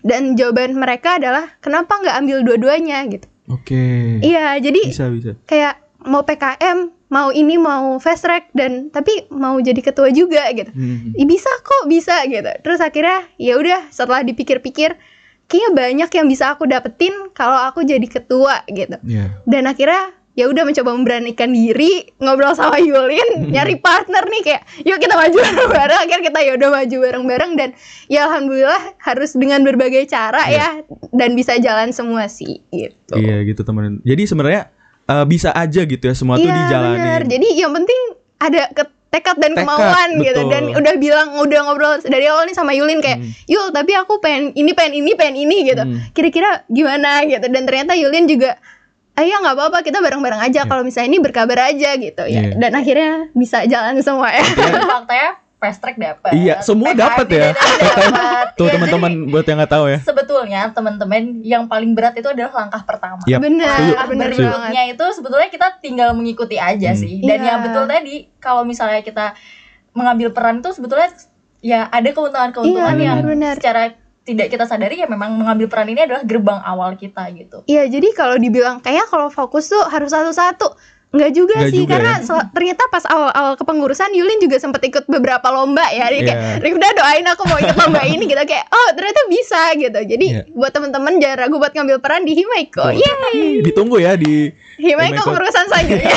[0.03, 4.21] dan jawaban mereka adalah kenapa nggak ambil dua-duanya gitu Oke.
[4.21, 5.33] iya jadi Bisa bisa.
[5.43, 10.69] kayak mau PKM mau ini mau fast track dan tapi mau jadi ketua juga gitu
[10.69, 11.15] Hmm.
[11.15, 14.99] Ih, bisa kok bisa gitu terus akhirnya ya udah setelah dipikir-pikir
[15.47, 19.39] kayaknya banyak yang bisa aku dapetin kalau aku jadi ketua gitu Iya.
[19.43, 24.97] dan akhirnya ya udah mencoba memberanikan diri ngobrol sama Yulin nyari partner nih kayak yuk
[24.97, 27.69] kita maju bareng-bareng akhirnya kita ya udah maju bareng-bareng dan
[28.07, 33.61] ya alhamdulillah harus dengan berbagai cara ya dan bisa jalan semua sih gitu Iya gitu
[33.63, 33.99] teman.
[34.03, 34.69] Jadi sebenarnya
[35.03, 37.01] eh, bisa aja gitu ya semua tuh Iya, dijalanin.
[37.01, 37.23] bener.
[37.27, 38.01] jadi yang penting
[38.37, 40.53] ada ke- tekad dan Tekad, kemauan gitu betul.
[40.53, 43.33] dan udah bilang udah ngobrol dari awal nih sama Yulin kayak Hmm.
[43.47, 46.05] Yul tapi aku pengen ini pengen ini pengen ini gitu Hmm.
[46.13, 48.61] kira-kira gimana gitu dan ternyata Yulin juga
[49.17, 50.69] ayo nggak apa-apa kita bareng-bareng aja Iya.
[50.69, 52.53] kalau misalnya ini berkabar aja gitu ya Iya.
[52.55, 54.45] dan akhirnya bisa jalan semua ya
[54.87, 56.37] faktanya fast track dapat.
[56.37, 57.57] Iya, semua dapat ya.
[57.57, 58.61] dapat.
[58.61, 59.99] Tuh Ya, teman-teman buat yang nggak tahu ya.
[60.05, 63.25] Sebetulnya teman-teman yang paling berat itu adalah langkah pertama.
[63.25, 63.41] Yap.
[63.41, 63.89] bener Setuju.
[63.89, 67.01] Langkah bener berikutnya itu sebetulnya kita tinggal mengikuti aja Hmm.
[67.01, 67.25] sih.
[67.25, 67.49] Dan Iya.
[67.49, 69.33] yang betul tadi kalau misalnya kita
[69.91, 71.09] mengambil peran itu sebetulnya
[71.59, 73.55] ya ada keuntungan-keuntungan Iya, yang benar-benar.
[73.57, 73.83] secara
[74.27, 77.63] tidak kita sadari ya memang mengambil peran ini adalah gerbang awal kita gitu.
[77.71, 80.96] Iya, jadi kalau dibilang kayaknya kalau fokus tuh harus satu-satu.
[81.09, 82.43] Enggak juga Nggak sih, juga karena ya.
[82.51, 86.07] ternyata pas awal-awal kepengurusan Yulin juga sempat ikut beberapa lomba ya.
[86.09, 86.61] Dia kayak, Iya.
[86.61, 90.01] Rifda doain aku mau ikut lomba ini gitu kayak, oh ternyata bisa gitu.
[90.05, 90.43] Jadi Iya.
[90.51, 92.85] buat teman-teman jangan ragu buat ngambil peran di Himaiko.
[92.85, 93.01] Betul.
[93.01, 95.21] Yeay, Ditunggu ya di Himaiko Himaiko.
[95.25, 96.17] kepengurusan selanjutnya.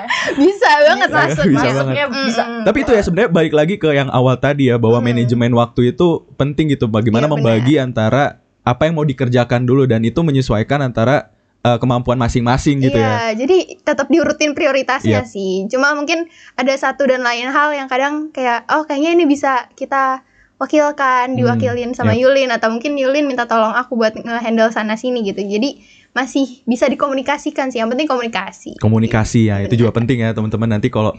[0.38, 1.44] bisa banget Bisa, masuk.
[1.44, 1.74] bisa masuk.
[1.82, 2.42] Masuknya Mm, bisa.
[2.44, 2.62] mm.
[2.62, 5.06] Tapi itu ya sebenarnya balik lagi ke yang awal tadi ya bahwa Hmm.
[5.08, 8.24] manajemen waktu itu penting gitu bagaimana Iya, membagi antara
[8.62, 11.34] apa yang mau dikerjakan dulu dan itu menyesuaikan antara
[11.66, 13.34] eh, kemampuan masing-masing gitu ya.
[13.34, 15.28] Iya, jadi tetap diurutin prioritasnya Iya.
[15.28, 15.66] sih.
[15.66, 20.22] Cuma mungkin ada satu dan lain hal yang kadang kayak oh kayaknya ini bisa kita
[20.56, 22.32] wakilkan, Hmm, diwakilin sama yap.
[22.32, 25.42] Yulin atau mungkin Yulin minta tolong aku buat nge-handle sana sini gitu.
[25.42, 25.84] Jadi
[26.16, 27.82] masih bisa dikomunikasikan sih.
[27.82, 28.70] Yang penting komunikasi.
[28.80, 31.12] Komunikasi ya itu juga penting ya teman-teman nanti kalau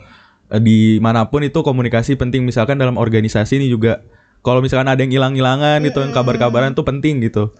[0.49, 4.01] eh, di mana pun itu komunikasi penting misalkan dalam organisasi ini juga
[4.41, 6.17] kalau misalkan ada yang hilang-hilangan gitu yang Mm-mm.
[6.17, 7.53] kabar-kabaran tuh penting gitu.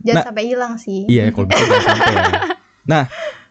[0.00, 1.04] Jangan Nah, sampai hilang sih.
[1.08, 2.24] Iya kalau bisa jangan sampai ya.
[2.90, 3.04] Nah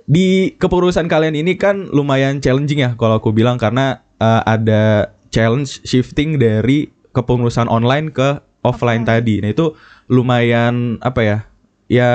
[0.10, 5.86] di kepengurusan kalian ini kan lumayan challenging ya kalau aku bilang karena eh, ada challenge
[5.86, 9.40] shifting dari kepengurusan online ke offline tadi.
[9.40, 9.78] Nah itu
[10.10, 11.38] lumayan apa ya?
[11.86, 12.10] Ya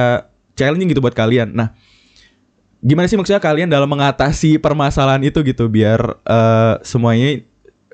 [0.59, 1.55] challenging gitu buat kalian.
[1.55, 1.71] Nah
[2.85, 7.41] gimana sih maksudnya kalian dalam mengatasi permasalahan itu gitu biar eh, semuanya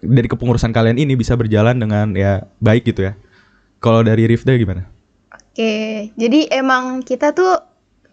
[0.00, 3.12] dari kepengurusan kalian ini bisa berjalan dengan ya baik gitu ya.
[3.81, 4.88] Kalau dari Rifda gimana?
[5.50, 5.74] Oke,
[6.14, 7.58] jadi emang kita tuh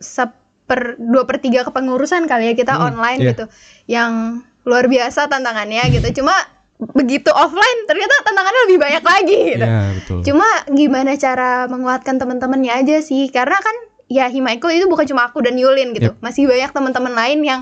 [0.01, 3.29] seper dua per tiga kepengurusan kali ya kita Hmm, online iya.
[3.33, 3.45] gitu,
[3.85, 6.21] yang luar biasa tantangannya gitu.
[6.21, 6.33] Cuma
[6.77, 9.65] begitu offline ternyata tantangannya lebih banyak lagi gitu.
[9.65, 10.17] Iya betul.
[10.25, 13.75] Cuma gimana cara menguatkan teman-temannya aja sih, karena kan
[14.09, 17.61] ya Himaiko itu bukan cuma aku dan Yulin gitu, masih banyak teman-teman lain yang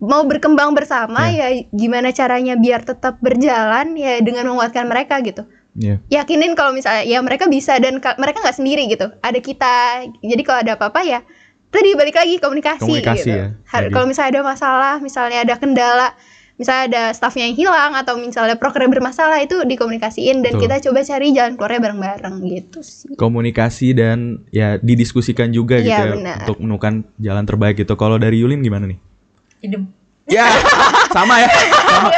[0.00, 1.60] mau berkembang bersama Iya.
[1.60, 6.02] ya gimana caranya biar tetap berjalan ya dengan menguatkan mereka gitu Iya.
[6.10, 9.74] yakinin kalau misalnya ya mereka bisa dan ka- mereka nggak sendiri gitu ada kita
[10.18, 11.20] jadi kalau ada apa-apa ya
[11.70, 16.10] tadi balik lagi komunikasi, Komunikasi gitu ya, Har- kalau misalnya ada masalah misalnya ada kendala
[16.58, 20.68] misalnya ada staffnya yang hilang atau misalnya proker bermasalah itu dikomunikasiin dan Betul.
[20.68, 26.04] kita coba cari jalan keluarnya bareng-bareng gitu sih komunikasi dan ya didiskusikan juga gitu Iya,
[26.04, 26.36] ya benar.
[26.44, 27.96] untuk menemukan jalan terbaik gitu.
[27.96, 28.98] Kalau dari Yulin gimana nih?
[29.64, 29.88] Idem.
[30.30, 30.46] Ya,
[31.10, 31.48] sama ya.
[31.82, 32.08] Sama.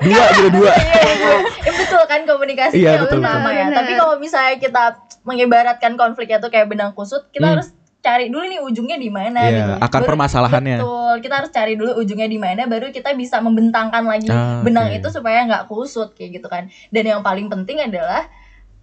[0.00, 0.72] Dua gitu dua.
[0.72, 1.34] Iya, iya.
[1.62, 3.52] Eh, betul kan komunikasi Iya, yang betul, utama betul.
[3.52, 3.64] ya.
[3.64, 3.76] Benar.
[3.78, 4.84] Tapi kalau misalnya kita
[5.22, 7.54] mengibaratkan konfliknya tuh kayak benang kusut, kita Hmm.
[7.54, 7.68] harus
[8.00, 9.72] cari dulu nih ujungnya di mana Iya, gitu.
[9.78, 10.76] akar Baru- permasalahannya.
[10.80, 11.14] Betul.
[11.20, 14.96] Kita harus cari dulu ujungnya di mana baru kita bisa membentangkan lagi Ah, benang oke.
[14.96, 16.64] itu supaya nggak kusut kayak gitu kan.
[16.88, 18.24] Dan yang paling penting adalah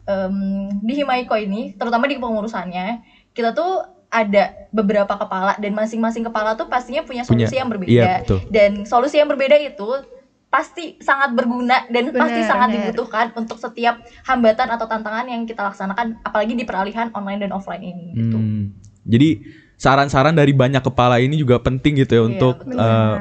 [0.06, 0.38] em,
[0.80, 6.65] di Himaiko ini, terutama di kepengurusannya, kita tuh ada beberapa kepala dan masing-masing kepala tuh
[6.65, 7.43] pastinya punya Punya.
[7.46, 8.39] solusi yang berbeda Iya, betul.
[8.48, 9.88] dan solusi yang berbeda itu
[10.48, 12.78] pasti sangat berguna dan pasti Benar, sangat benar.
[12.88, 17.84] dibutuhkan untuk setiap hambatan atau tantangan yang kita laksanakan apalagi di peralihan online dan offline
[17.84, 18.38] ini gitu.
[18.39, 18.63] Hmm.
[19.04, 19.43] Jadi
[19.76, 23.15] saran-saran dari banyak kepala ini juga penting gitu ya Iya, untuk eh,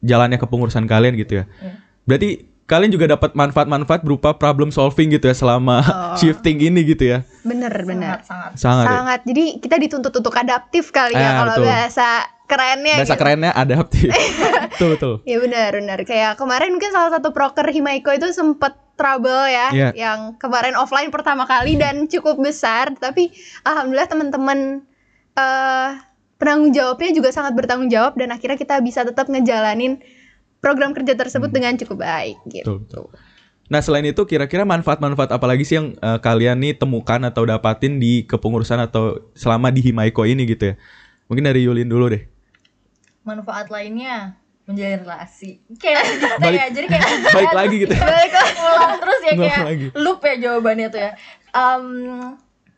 [0.00, 1.44] jalannya kepengurusan kalian gitu ya.
[1.58, 1.72] Iya.
[2.06, 2.30] Berarti
[2.68, 6.16] kalian juga dapat manfaat-manfaat berupa problem solving gitu ya selama Oh.
[6.20, 7.18] shifting ini gitu ya.
[7.40, 8.52] bener bener Sangat sangat.
[8.54, 8.84] Sangat.
[8.84, 8.90] ya?
[8.92, 11.66] sangat jadi kita dituntut untuk adaptif kali ya Ah, kalau betul.
[11.66, 12.08] bahasa
[12.44, 13.20] kerennya Bahasa gitu.
[13.20, 14.08] kerennya adaptif.
[14.72, 15.14] betul betul.
[15.24, 19.88] Ya benar benar kayak kemarin mungkin salah satu proker Himaiko itu sempet trouble ya Iya.
[19.94, 24.58] yang kemarin offline pertama kali dan cukup besar tapi alhamdulillah teman-teman
[25.34, 25.90] eh
[26.36, 29.98] penanggung jawabnya juga sangat bertanggung jawab dan akhirnya kita bisa tetap ngejalanin
[30.68, 31.56] program kerja tersebut Hmm.
[31.56, 32.76] dengan cukup baik gitu.
[32.78, 33.24] Betul, betul.
[33.66, 37.96] Nah selain itu kira-kira manfaat-manfaat apa lagi sih yang eh, kalian nih temukan atau dapatin
[37.96, 40.74] di kepengurusan atau selama di Himaiko ini gitu ya?
[41.26, 42.24] Mungkin dari Yulin dulu deh.
[43.20, 46.00] manfaat lainnya menjalin relasi kayak
[46.40, 47.04] Balik- ya jadi kayak
[47.36, 48.00] Balik lagi gitu ya?
[48.08, 49.86] balik lagi ulang terus ya kayak lagi.
[49.94, 51.12] loop ya jawabannya tuh ya
[51.50, 51.84] Em,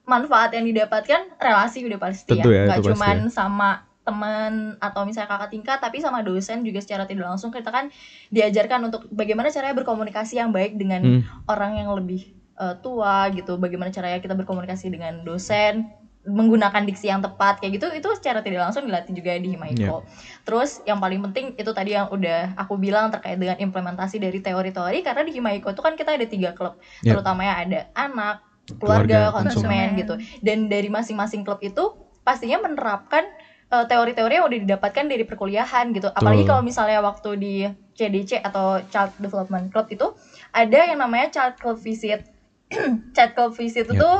[0.04, 3.70] manfaat yang didapatkan relasi udah pasti Tentu ya, ya nggak itu pasti cuman sama
[4.10, 7.86] teman atau misalnya kakak tingkat tapi sama dosen juga secara tidak langsung kita kan
[8.28, 11.22] diajarkan untuk bagaimana caranya berkomunikasi yang baik dengan Hmm.
[11.46, 15.88] orang yang lebih eh, tua gitu bagaimana caranya kita berkomunikasi dengan dosen
[16.20, 20.04] menggunakan diksi yang tepat kayak gitu itu secara tidak langsung dilatih juga di Himaiko.
[20.44, 25.00] Terus yang paling penting itu tadi yang udah aku bilang terkait dengan implementasi dari teori-teori
[25.00, 27.16] karena di Himaiko itu kan kita ada tiga klub Ya.
[27.16, 28.44] terutamanya ada anak,
[28.76, 30.00] Keluarga, keluarga, konsumen konsumen.
[30.04, 30.14] gitu.
[30.44, 31.88] Dan dari masing-masing klub itu
[32.20, 33.24] pastinya menerapkan
[33.70, 36.10] eh, teori-teori yang udah didapatkan dari perkuliahan gitu.
[36.10, 37.54] Apalagi kalau misalnya waktu di
[37.94, 40.06] CDC atau Child Development Club itu
[40.50, 42.26] ada yang namanya Child Club Visit.
[43.14, 43.94] Child Club Visit Ya.
[43.94, 44.10] itu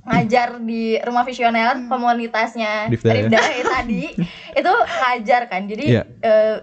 [0.00, 3.16] ngajar di rumah visioner komunitasnya Rifda ya.
[3.20, 4.02] Rifda ya tadi
[4.56, 6.02] itu ngajar kan jadi Iya.
[6.24, 6.56] eh,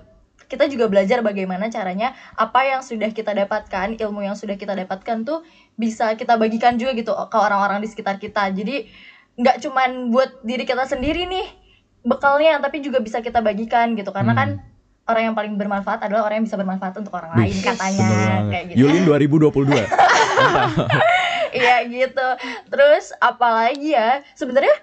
[0.47, 5.21] kita juga belajar bagaimana caranya apa yang sudah kita dapatkan ilmu yang sudah kita dapatkan
[5.21, 5.43] tuh
[5.75, 8.87] bisa kita bagikan juga gitu ke orang-orang di sekitar kita jadi
[9.37, 11.45] nggak cuman buat diri kita sendiri nih
[12.07, 14.39] bekalnya tapi juga bisa kita bagikan gitu karena Hmm.
[14.39, 14.49] kan
[15.07, 18.09] orang yang paling bermanfaat adalah orang yang bisa bermanfaat untuk orang lain katanya
[18.47, 19.67] kayak gitu Yulin 2022.
[19.67, 20.91] Mantap.
[21.47, 22.27] Iya gitu.
[22.67, 24.19] Terus apalagi ya?
[24.35, 24.75] Sebenarnya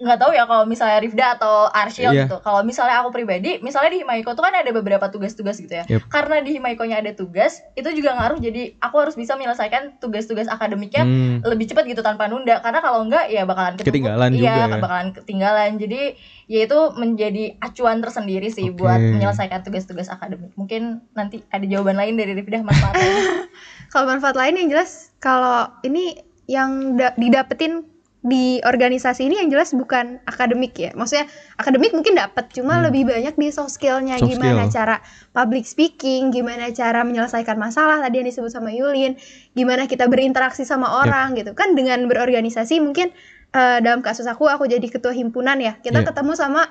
[0.00, 2.24] nggak tahu ya kalau misalnya Rifda atau Arsyil Iya.
[2.24, 2.40] gitu.
[2.40, 5.84] Kalau misalnya aku pribadi, misalnya di Himaiko tuh kan ada beberapa tugas-tugas gitu ya.
[5.84, 6.08] Yep.
[6.08, 11.04] Karena di Himaikonya ada tugas, itu juga ngaruh jadi aku harus bisa menyelesaikan tugas-tugas akademiknya
[11.04, 11.44] Hmm.
[11.44, 12.58] lebih cepat gitu tanpa nunda.
[12.58, 14.80] Karena kalau enggak ya bakalan ketemu- Ketinggalan iya, juga ya.
[14.80, 15.70] bakalan ketinggalan.
[15.76, 16.02] Jadi
[16.46, 18.80] ya itu menjadi acuan tersendiri sih Oke.
[18.80, 20.56] buat menyelesaikan tugas-tugas akademik.
[20.56, 23.04] Mungkin nanti ada jawaban lain dari Rifda manfaatnya.
[23.92, 26.14] Kalau manfaat lain yang jelas kalau ini
[26.46, 27.89] yang da- didapetin
[28.20, 30.92] di organisasi ini yang jelas bukan akademik ya.
[30.92, 31.24] Maksudnya
[31.56, 32.92] akademik mungkin dapat, cuma Hmm.
[32.92, 34.76] lebih banyak di soft skillnya Soft gimana skill.
[34.76, 34.96] cara
[35.32, 39.16] public speaking, gimana cara menyelesaikan masalah tadi yang disebut sama Yulin,
[39.56, 41.56] gimana kita berinteraksi sama orang gitu.
[41.56, 43.08] Kan dengan berorganisasi mungkin
[43.50, 45.74] eh, dalam kasus aku aku jadi ketua himpunan ya.
[45.80, 46.14] Kita Yep.
[46.14, 46.70] ketemu sama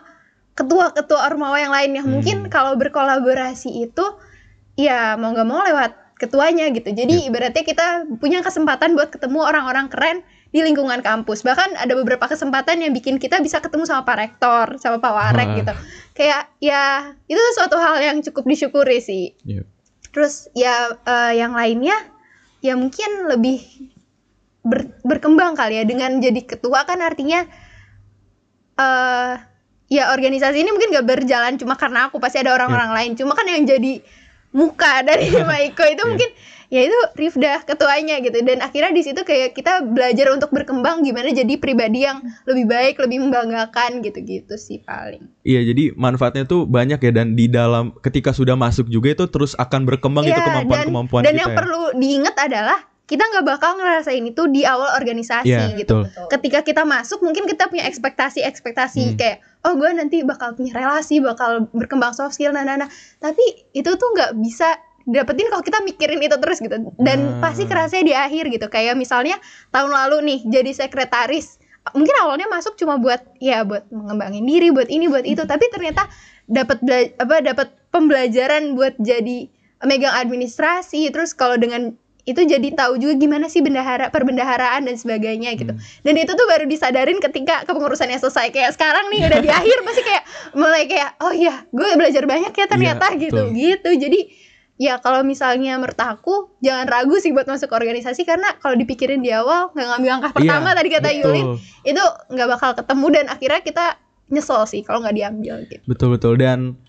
[0.56, 2.52] ketua-ketua ormawa yang lain yang mungkin Hmm.
[2.52, 4.06] kalau berkolaborasi itu
[4.76, 6.92] ya mau nggak mau lewat ketuanya gitu.
[6.92, 7.88] Jadi ibaratnya kita
[8.20, 11.46] punya kesempatan buat ketemu orang-orang keren di lingkungan kampus.
[11.46, 15.50] Bahkan ada beberapa kesempatan yang bikin kita bisa ketemu sama Pak Rektor, sama Pak Warek
[15.50, 15.58] Wah.
[15.62, 15.74] gitu.
[16.18, 16.84] Kayak ya
[17.30, 19.38] itu suatu hal yang cukup disyukuri sih.
[19.46, 19.64] Iya.
[20.10, 21.94] Terus ya eh, yang lainnya
[22.60, 23.62] ya mungkin lebih
[24.66, 27.46] ber- berkembang kali ya dengan jadi ketua kan artinya
[28.80, 29.34] eh
[29.90, 33.44] ya organisasi ini mungkin gak berjalan cuma karena aku pasti ada orang-orang lain cuma kan
[33.50, 34.00] yang jadi
[34.54, 36.06] muka dari Maiko itu Iya.
[36.06, 36.30] mungkin
[36.70, 41.34] ya itu Rifda ketuanya gitu dan akhirnya di situ kayak kita belajar untuk berkembang gimana
[41.34, 47.02] jadi pribadi yang lebih baik lebih membanggakan gitu-gitu sih paling Iya, jadi manfaatnya tuh banyak
[47.02, 51.22] ya dan di dalam ketika sudah masuk juga itu terus akan berkembang itu Iya, kemampuan-kemampuan
[51.26, 51.42] dan kita.
[51.42, 51.58] yang ya.
[51.58, 52.80] perlu diingat adalah
[53.10, 56.06] kita nggak bakal ngerasain itu di awal organisasi Iya, gitu.
[56.06, 56.30] betul.
[56.30, 57.90] Ketika kita masuk mungkin kita punya Hmm.
[57.90, 62.86] ekspektasi-ekspektasi kayak oh gue nanti bakal punya relasi, bakal berkembang soft skill nah, nah, nah.
[63.18, 63.42] Tapi
[63.74, 64.78] itu tuh nggak bisa
[65.10, 66.78] dapetin kalau kita mikirin itu terus gitu.
[67.02, 68.70] Dan pasti kerasanya di akhir gitu.
[68.70, 69.42] Kayak misalnya
[69.74, 71.58] tahun lalu nih jadi sekretaris.
[71.98, 75.42] Mungkin awalnya masuk cuma buat ya buat mengembangin diri buat ini buat itu.
[75.44, 76.06] Tapi ternyata
[76.46, 76.78] dapat
[77.18, 79.50] apa dapat pembelajaran buat jadi
[79.82, 81.10] megang administrasi.
[81.10, 85.74] Terus kalau dengan itu jadi tahu juga gimana sih bendahara perbendaharaan dan sebagainya gitu.
[85.74, 85.82] Hmm.
[86.06, 88.54] dan itu tuh baru disadarin ketika kepengurusannya selesai.
[88.54, 92.54] Kayak sekarang nih udah di akhir pasti kayak mulai kayak oh ya gue belajar banyak
[92.54, 93.42] ya ternyata Iya, gitu.
[93.50, 93.58] betul.
[93.58, 93.90] gitu.
[93.98, 94.20] Jadi
[94.80, 99.30] ya kalau misalnya menurut aku jangan ragu sih buat masuk organisasi karena kalau dipikirin di
[99.30, 101.20] awal nggak ngambil langkah pertama Iya, tadi kata betul.
[101.20, 101.46] Yulin
[101.84, 103.86] itu nggak bakal ketemu dan akhirnya kita
[104.30, 106.80] nyesel sih kalau nggak diambil gitu Betul betul dan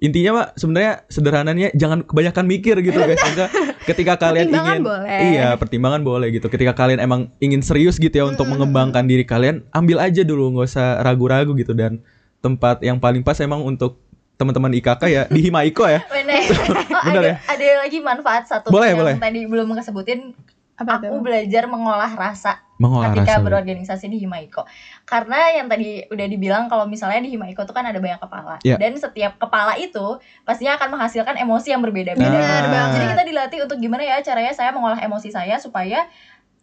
[0.00, 3.20] intinya Pak sebenarnya sederhananya jangan kebanyakan mikir gitu guys.
[3.20, 3.48] Maksudnya
[3.88, 5.18] ketika kalian Pertimbangan ingin boleh.
[5.28, 6.46] iya pertimbangan boleh gitu.
[6.48, 8.64] Ketika kalian emang ingin serius gitu ya untuk Mm-mm.
[8.64, 12.00] mengembangkan diri kalian, ambil aja dulu nggak usah ragu-ragu gitu dan
[12.40, 14.00] tempat yang paling pas emang untuk
[14.40, 16.00] teman-teman IKK ya di Himaiko ya.
[16.16, 16.40] Bener.
[17.06, 17.36] Bener ada, ya?
[17.44, 19.14] ada lagi manfaat satu Boleh, yang boleh.
[19.20, 20.32] tadi belum kesebutin.
[20.80, 23.44] apa aku belajar mengolah rasa Mengolah ketika rasa.
[23.44, 24.64] berorganisasi di Himaiko.
[25.04, 28.80] Karena yang tadi udah dibilang kalau misalnya di Himaiko itu kan ada banyak kepala Iya.
[28.80, 32.32] dan setiap kepala itu pastinya akan menghasilkan emosi yang berbeda-beda.
[32.32, 32.64] Ah.
[32.64, 32.90] banget.
[32.96, 36.08] Jadi kita dilatih untuk gimana ya caranya saya mengolah emosi saya supaya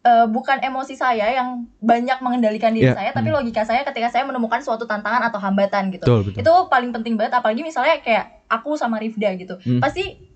[0.08, 3.38] eh, bukan emosi saya yang banyak mengendalikan diri Iya, saya, tapi hmm.
[3.44, 6.08] logika saya ketika saya menemukan suatu tantangan atau hambatan gitu.
[6.08, 6.40] Betul, betul.
[6.40, 9.60] Itu paling penting banget apalagi misalnya kayak aku sama Rifda gitu.
[9.60, 9.84] Hmm.
[9.84, 10.28] Pasti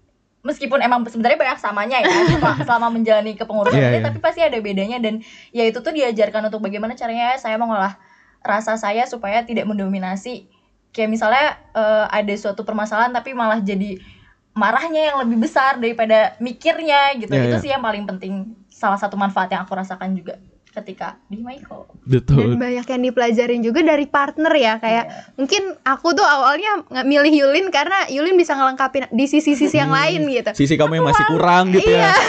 [0.42, 2.10] meskipun emang sebenarnya banyak samanya ya
[2.66, 4.06] selama, menjalani kepengurusan Iya, ini iya.
[4.10, 5.22] tapi pasti ada bedanya dan
[5.54, 7.98] ya itu tuh diajarkan untuk bagaimana caranya saya mengolah
[8.42, 10.50] rasa saya supaya tidak mendominasi
[10.92, 14.02] kayak misalnya eh, ada suatu permasalahan tapi malah jadi
[14.52, 17.64] marahnya yang lebih besar daripada mikirnya gitu Iya, itu iya.
[17.64, 20.36] sih yang paling penting salah satu manfaat yang aku rasakan juga
[20.72, 22.56] ketika di Maiko dan Betul.
[22.56, 25.16] banyak yang dipelajarin juga dari partner ya kayak Iya.
[25.36, 30.00] mungkin aku tuh awalnya nggak milih Yulin karena Yulin bisa ngelengkapin di sisi-sisi yang Hmm.
[30.00, 32.08] lain gitu Sisi kamu yang masih kurang gitu Iya.
[32.08, 32.12] ya.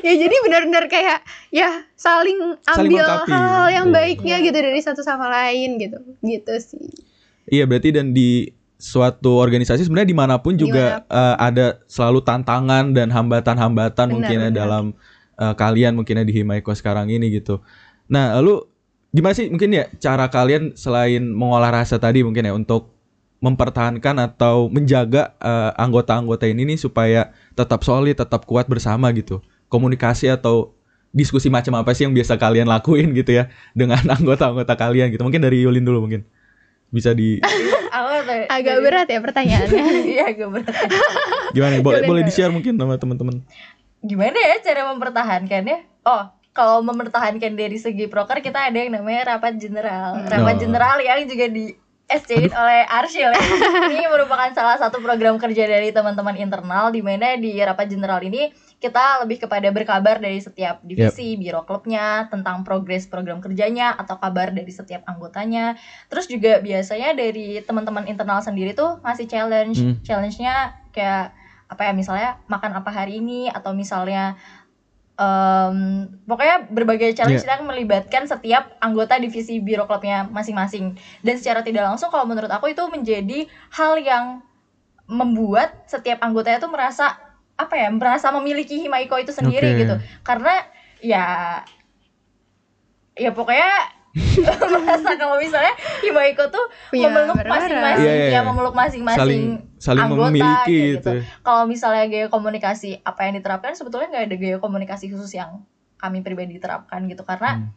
[0.00, 1.18] ya jadi benar-benar kayak
[1.50, 3.34] ya saling Saling ambil melengkapi.
[3.34, 3.92] hal yang Iya.
[3.92, 6.86] baiknya gitu dari satu sama lain gitu gitu sih
[7.44, 8.46] Iya berarti dan di
[8.82, 14.58] suatu organisasi sebenarnya di mana pun juga eh, ada selalu tantangan dan hambatan-hambatan mungkinnya benar.
[14.58, 14.84] dalam
[15.38, 17.62] eh, kalian mungkinnya di Himaiko sekarang ini gitu.
[18.10, 18.66] Nah lalu
[19.14, 22.90] gimana sih mungkin ya cara kalian selain mengolah rasa tadi mungkin ya untuk
[23.38, 29.38] mempertahankan atau menjaga eh, anggota-anggota ini nih supaya tetap solid, tetap kuat bersama gitu.
[29.70, 30.74] Komunikasi atau
[31.14, 33.46] diskusi macam apa sih yang biasa kalian lakuin gitu ya
[33.78, 35.22] dengan anggota-anggota kalian gitu.
[35.22, 36.26] Mungkin dari Yulin dulu mungkin
[36.90, 37.38] bisa di
[38.48, 39.82] agak berat ya pertanyaannya
[40.16, 40.74] iya agak berat
[41.52, 41.74] Gimana?
[41.78, 42.22] Boleh Yulin, boleh boleh.
[42.24, 43.44] di share mungkin sama teman-teman.
[44.00, 45.78] gimana ya cara mempertahankannya?
[46.02, 50.24] Oh, kalau mempertahankan dari segi proker kita ada yang namanya rapat general.
[50.26, 50.60] Rapat Oh.
[50.60, 51.70] general yang juga di
[52.20, 53.42] SC oleh Arshil ya.
[53.88, 58.52] Ini merupakan salah satu program kerja dari teman-teman internal di mana di rapat general ini
[58.82, 64.50] kita lebih kepada berkabar dari setiap divisi, biro klubnya, tentang progres program kerjanya atau kabar
[64.50, 65.78] dari setiap anggotanya.
[66.10, 69.78] Terus juga biasanya dari teman-teman internal sendiri tuh ngasih challenge.
[69.78, 69.94] Hmm.
[70.02, 71.38] Challenge-nya kayak
[71.72, 74.36] apa ya misalnya makan apa hari ini atau misalnya
[75.22, 75.76] em,
[76.26, 77.54] pokoknya berbagai challenge Iya.
[77.54, 82.74] yang melibatkan setiap anggota divisi biro klubnya masing-masing dan secara tidak langsung kalau menurut aku
[82.74, 84.42] itu menjadi hal yang
[85.06, 87.14] membuat setiap anggotanya tuh merasa
[87.54, 89.80] apa ya merasa memiliki Himaiko itu sendiri Oke.
[89.86, 89.94] gitu
[90.26, 90.54] karena
[90.98, 91.24] ya
[93.12, 93.70] ya pokoknya
[94.14, 97.52] merasa kalau misalnya Himaiko tuh Punya memeluk barang-barang.
[97.64, 98.40] masing-masing Iya, iya, ya iya.
[98.42, 99.44] memeluk masing-masing Saling
[99.78, 101.12] saling anggota, memiliki kayak gitu.
[101.40, 105.64] kalau misalnya gaya komunikasi apa yang diterapkan sebetulnya nggak ada gaya komunikasi khusus yang
[105.96, 107.68] kami pribadi terapkan gitu karena Hmm.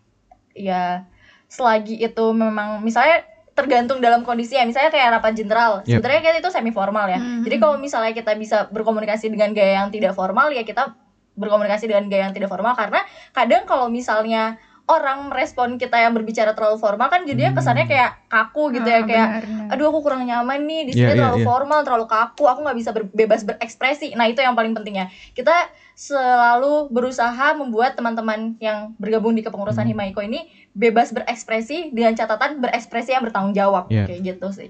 [0.51, 1.03] ya
[1.45, 5.97] selagi itu memang misalnya tergantung dalam kondisi ya misalnya kayak rapat jenderal Yep.
[5.97, 7.43] sebenarnya kan itu semi formal ya Mhm.
[7.43, 10.91] jadi kalau misalnya kita bisa berkomunikasi dengan gaya yang tidak formal ya kita
[11.33, 12.99] berkomunikasi dengan gaya yang tidak formal karena
[13.31, 17.57] kadang kalau misalnya orang merespon kita yang berbicara terlalu formal kan jadinya Hmm.
[17.57, 19.73] kesannya kayak kaku gitu ya Ah, kayak benar, benar.
[19.73, 21.47] aduh aku kurang nyaman nih di sini iya, terlalu iya.
[21.47, 25.53] formal terlalu kaku aku nggak bisa ber- bebas berekspresi nah itu yang paling pentingnya kita
[25.95, 29.91] selalu berusaha membuat teman-teman yang bergabung di kepengurusan Hmm.
[29.91, 34.05] Himaiko ini bebas berekspresi dengan catatan berekspresi yang bertanggung jawab Iya.
[34.05, 34.69] kayak gitu sih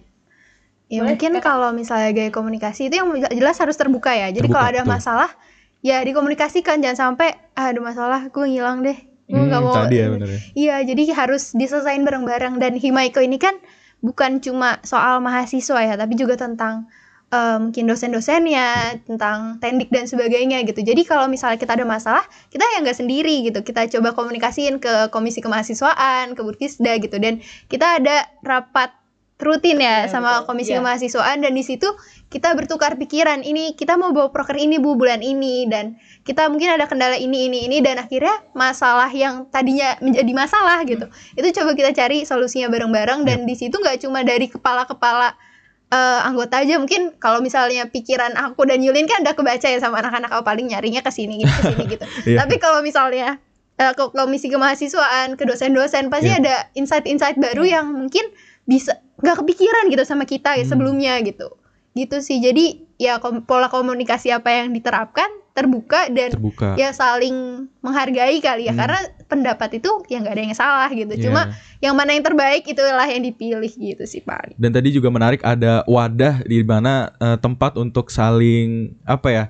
[0.86, 4.30] Ya Boleh, mungkin kalau misalnya gaya komunikasi itu yang jelas harus terbuka ya.
[4.30, 4.94] Jadi Terbuka, kalau ada betul.
[4.94, 5.30] masalah
[5.82, 8.94] ya dikomunikasikan jangan sampai ah, ada masalah gue ngilang deh.
[9.26, 9.74] Gue Hmm, nggak mau.
[9.74, 10.40] tadi ya bener ya.
[10.54, 13.58] Iya, jadi harus diselesain bareng-bareng dan Himaiko ini kan
[14.00, 16.86] bukan cuma soal mahasiswa ya, tapi juga tentang
[17.34, 20.86] eh, mungkin dosen-dosennya, tentang tendik dan sebagainya gitu.
[20.86, 22.22] Jadi kalau misalnya kita ada masalah,
[22.54, 23.66] kita ya nggak sendiri gitu.
[23.66, 27.18] Kita coba komunikasiin ke komisi kemahasiswaan, ke Burkisda gitu.
[27.18, 28.94] Dan kita ada rapat
[29.42, 30.54] rutin ya Iya, sama betul.
[30.54, 30.80] komisi Iya.
[30.80, 31.90] kemahasiswaan dan di situ
[32.26, 36.74] kita bertukar pikiran ini kita mau bawa proker ini bu bulan ini dan kita mungkin
[36.74, 41.72] ada kendala ini ini ini dan akhirnya masalah yang tadinya menjadi masalah gitu itu coba
[41.74, 45.38] kita cari solusinya bareng-bareng dan di situ nggak cuma dari kepala-kepala
[45.94, 50.02] eh, anggota aja mungkin kalau misalnya pikiran aku dan Yulin kan udah kebaca ya sama
[50.02, 52.38] anak-anak aku paling nyarinya ke sini gitu ke sini gitu Iya.
[52.44, 53.38] tapi kalau misalnya
[53.78, 56.42] eh, ke komisi kemahasiswaan ke dosen-dosen pasti Iya.
[56.42, 58.26] ada insight-insight baru yang mungkin
[58.66, 60.74] bisa nggak kepikiran gitu sama kita ya Hmm.
[60.74, 61.54] sebelumnya gitu
[61.96, 62.44] gitu sih.
[62.44, 66.76] Jadi ya kom- pola komunikasi apa yang diterapkan terbuka dan Terbuka.
[66.76, 68.76] ya saling menghargai kali ya.
[68.76, 68.80] Hmm.
[68.84, 69.00] karena
[69.32, 71.16] pendapat itu ya nggak ada yang salah gitu.
[71.16, 71.24] Iya.
[71.24, 71.42] cuma
[71.80, 75.88] yang mana yang terbaik itulah yang dipilih gitu sih paling Dan tadi juga menarik ada
[75.88, 79.44] wadah di mana eh, tempat untuk saling apa ya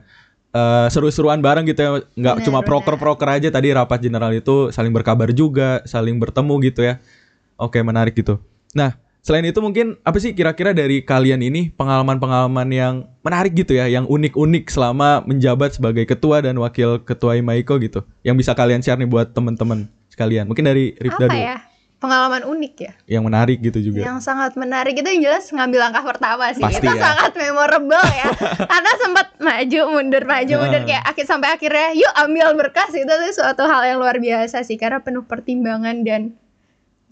[0.54, 1.90] eh, seru-seruan bareng gitu ya.
[2.14, 3.50] Nggak cuma proker-proker aja.
[3.50, 7.02] Tadi rapat general itu saling berkabar juga saling bertemu gitu ya.
[7.58, 8.38] Oke menarik gitu.
[8.78, 8.94] Nah
[9.26, 12.94] selain itu mungkin apa sih kira-kira dari kalian ini pengalaman-pengalaman yang
[13.26, 18.38] menarik gitu ya yang unik-unik selama menjabat sebagai ketua dan wakil ketua Imaiko gitu yang
[18.38, 21.58] bisa kalian share nih buat teman-teman sekalian mungkin dari Rifda apa dulu ya
[21.96, 22.94] pengalaman unik ya.
[23.18, 24.06] Yang menarik gitu juga.
[24.06, 26.62] Yang sangat menarik itu yang jelas ngambil langkah pertama sih.
[26.62, 27.02] Pasti itu ya.
[27.02, 28.30] sangat memorable ya.
[28.72, 30.88] Karena sempat maju mundur maju mundur Ah.
[30.88, 34.78] kayak akhir sampai akhirnya yuk ambil berkas itu tuh suatu hal yang luar biasa sih
[34.78, 36.38] karena penuh pertimbangan dan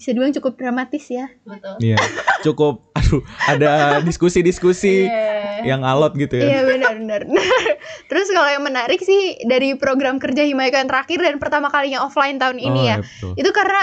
[0.04, 1.32] bisa dibilang cukup dramatis ya.
[1.48, 1.96] betul Iya.
[2.44, 3.72] Cukup aduh ada
[4.04, 5.64] diskusi-diskusi Iya.
[5.64, 6.44] yang alot gitu ya.
[6.44, 7.24] Iya benar-benar.
[8.12, 12.36] Terus kalau yang menarik sih dari program kerja Himayko yang terakhir dan pertama kalinya offline
[12.36, 12.84] tahun ini Oh, ya.
[12.84, 13.32] iya, betul.
[13.40, 13.82] Itu karena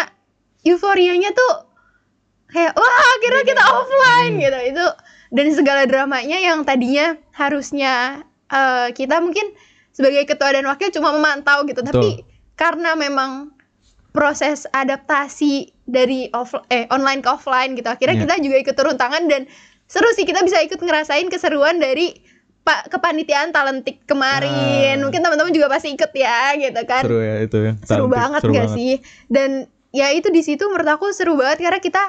[0.61, 1.53] euforianya tuh
[2.53, 4.59] kayak wah akhirnya kita offline gitu.
[4.77, 4.85] Itu
[5.33, 8.21] dan segala dramanya yang tadinya harusnya
[8.53, 9.57] eh, kita mungkin
[9.97, 13.57] sebagai ketua dan wakil cuma memantau gitu, tapi karena memang
[14.11, 17.87] proses adaptasi dari off eh online ke offline gitu.
[17.87, 18.23] Akhirnya Iya.
[18.25, 19.45] kita juga ikut turun tangan dan
[19.85, 22.15] seru sih kita bisa ikut ngerasain keseruan dari
[22.61, 24.53] Pak kepanitiaan talentik kemarin.
[24.95, 25.03] Ah.
[25.03, 27.03] Mungkin teman-teman juga pasti ikut ya gitu kan.
[27.03, 27.73] Seru ya itu ya.
[27.81, 28.77] Seru Talentik, banget seru gak banget.
[28.77, 28.93] sih?
[29.27, 29.51] Dan
[29.91, 32.05] ya itu di situ menurut aku seru banget karena kita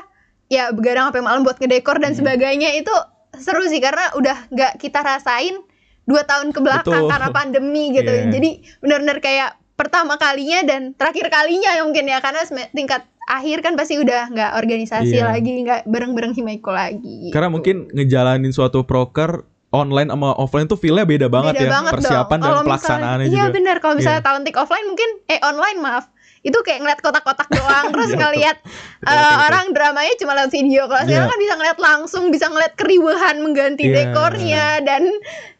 [0.48, 2.20] ya begadang sampai malam buat ngedekor dan Hmm.
[2.20, 2.92] sebagainya itu
[3.34, 5.56] seru sih karena udah nggak kita rasain
[6.04, 7.12] dua tahun ke belakang Betul.
[7.16, 8.12] karena pandemi gitu.
[8.20, 8.28] Iya.
[8.30, 8.50] Jadi
[8.84, 13.96] benar-benar kayak pertama kalinya dan terakhir kalinya ya mungkin ya karena tingkat akhir kan pasti
[13.96, 15.32] udah nggak organisasi Iya.
[15.32, 17.32] lagi, nggak bareng-bareng Himaiko lagi.
[17.32, 17.56] Karena gitu.
[17.56, 22.28] mungkin ngejalanin suatu proker online sama offline tuh feel-nya beda banget Beda ya banget persiapan
[22.28, 22.44] dong.
[22.44, 23.40] dan Kalau pelaksanaannya misalnya, juga.
[23.40, 23.76] Iya benar.
[23.80, 24.28] Kalau misalnya Iya.
[24.28, 26.06] talentik offline mungkin eh online maaf.
[26.42, 28.58] Itu kayak ngeliat kotak-kotak doang terus Iya, ngeliat
[29.00, 29.46] betul.
[29.48, 30.82] orang dramanya cuma lewat video.
[30.86, 31.32] Kalau sekarang Iya.
[31.32, 33.96] kan bisa ngeliat langsung, bisa ngeliat keriuhan mengganti Iya.
[33.96, 35.08] dekornya dan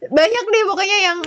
[0.04, 1.18] banyak deh pokoknya yang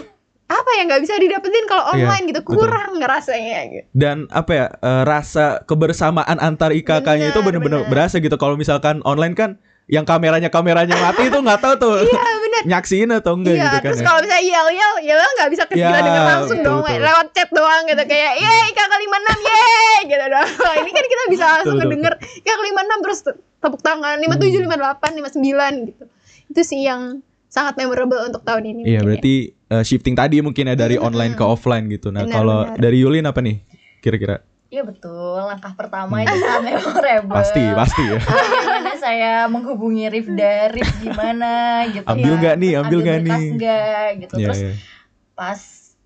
[0.45, 2.53] apa ya nggak bisa didapetin kalau Iya, online gitu betul.
[2.61, 3.85] kurang ngerasanya gitu.
[3.91, 7.89] Dan apa ya eh, rasa kebersamaan antar IKK-nya itu Bener, bener-bener bener.
[7.89, 8.35] berasa gitu.
[8.35, 12.61] Kalau misalkan online kan yang kameranya kameranya mati itu nggak tahu tuh Iya benar.
[12.71, 14.05] nyaksiin atau enggak Iya, gitu kan terus ya.
[14.05, 17.01] kalau misalnya yel yel, yel nggak bisa kita Ya, dengar langsung betul, dong, betul.
[17.01, 20.49] lewat chat doang gitu kayak, yeay kakak 56 yeay gitu doang.
[20.81, 24.61] Ini kan kita bisa langsung Betul, betul, ngedenger kakak 56 terus te- tepuk tangan 57,
[24.61, 25.41] 58,
[25.81, 26.03] 59 gitu.
[26.47, 27.01] Itu sih yang
[27.47, 28.81] sangat memorable untuk tahun ini.
[28.85, 29.21] Iya mungkin ya.
[29.67, 32.09] Eh, shifting tadi mungkin ya dari online ke offline gitu.
[32.09, 33.61] Nah kalau dari Yulin apa nih
[33.99, 34.41] kira-kira?
[34.65, 37.37] Iya betul, langkah pertama itu sangat memorable.
[37.37, 38.17] Pasti pasti ya.
[38.19, 41.51] Bagaimana saya menghubungi Rifda, Rif gimana
[41.87, 42.39] gitu Ambil ya.
[42.41, 43.41] nggak nih, ambil nggak nih?
[43.53, 44.33] nggak gitu.
[44.35, 44.71] Iya, Terus iya.
[45.33, 45.59] pas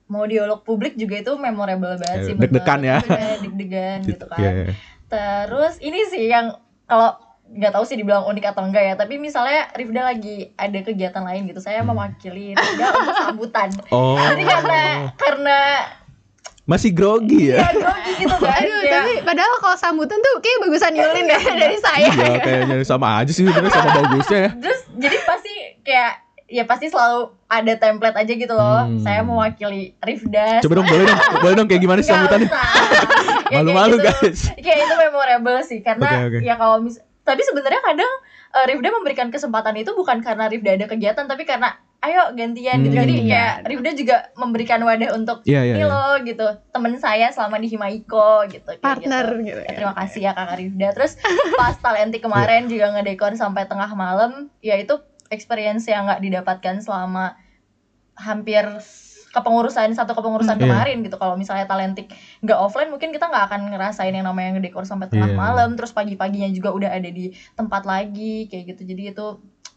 [0.06, 2.34] mau dialog publik juga itu memorable banget Ya, sih.
[2.36, 2.98] deg-degan ya.
[3.00, 4.38] Bener, Deg-degan gitu kan.
[4.38, 4.66] Iya, iya.
[5.08, 6.46] Terus ini sih yang
[6.84, 7.16] kalau
[7.52, 11.46] nggak tahu sih dibilang unik atau enggak ya, tapi misalnya Rifda lagi ada kegiatan lain
[11.46, 11.90] gitu, saya Hmm.
[11.90, 13.70] mewakili Rifda untuk sambutan.
[13.90, 14.16] Oh.
[14.16, 14.82] Jadi karena
[15.16, 15.60] karena
[16.64, 17.58] Masih grogi ya?
[17.60, 18.54] ya grogi gitu kan.
[18.56, 22.06] Aduh, tapi padahal kalau sambutan tuh kayak bagusan Yulin deh dari saya.
[22.08, 24.50] Iya kayaknya sama aja sih sebenarnya sama bagusnya ya.
[24.56, 26.12] terus jadi pasti kayak
[26.46, 28.86] ya pasti selalu ada template aja gitu loh.
[28.86, 29.02] Hmm.
[29.02, 30.62] Saya mewakili Rifda.
[30.62, 32.46] Coba dong boleh dong, boleh dong kayak gimana sih sambutannya?
[32.46, 32.62] usah.
[32.62, 33.02] Ya,
[33.50, 34.06] kayak Malu-malu gitu.
[34.06, 34.40] guys.
[34.56, 36.40] Kayak itu memorable sih karena Oke, oke.
[36.40, 38.12] ya kalau mis tapi sebenarnya kadang
[38.58, 42.96] eh, Rifda memberikan kesempatan itu bukan karena Rifda ada kegiatan tapi karena ayo gantian gitu.
[42.96, 43.02] Hmm.
[43.04, 45.76] Jadi kayak Rifda juga memberikan wadah untuk Iya iya.
[45.78, 45.92] ini iya.
[45.92, 49.46] loh gitu temen saya selama di Himaiko gitu kayak Partner gitu.
[49.52, 49.76] gitu Ya, ya.
[49.78, 51.14] terima kasih ya kakak Rifda terus
[51.60, 54.96] pas talenti kemarin juga ngedekor sampai tengah malam ya itu
[55.30, 57.36] experience yang nggak didapatkan selama
[58.16, 58.66] hampir
[59.30, 60.70] kepengurusan satu kepengurusan Hmm, iya.
[60.70, 62.10] kemarin gitu kalau misalnya talentik
[62.42, 65.38] nggak offline mungkin kita nggak akan ngerasain yang namanya ngedekor sampai tengah Iya.
[65.38, 69.28] malam terus pagi-paginya juga udah ada di tempat lagi kayak gitu jadi itu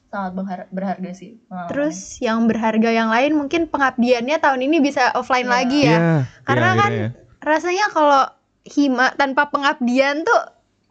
[0.08, 1.40] sangat berhar- berharga sih.
[1.72, 5.54] Terus yang berharga yang lain mungkin pengabdiannya tahun ini bisa offline Iya.
[5.54, 5.88] lagi ya.
[5.88, 6.00] Iya,
[6.44, 7.08] Karena iya, kan akhirnya
[7.40, 8.22] rasanya kalau
[8.62, 10.40] hima tanpa pengabdian tuh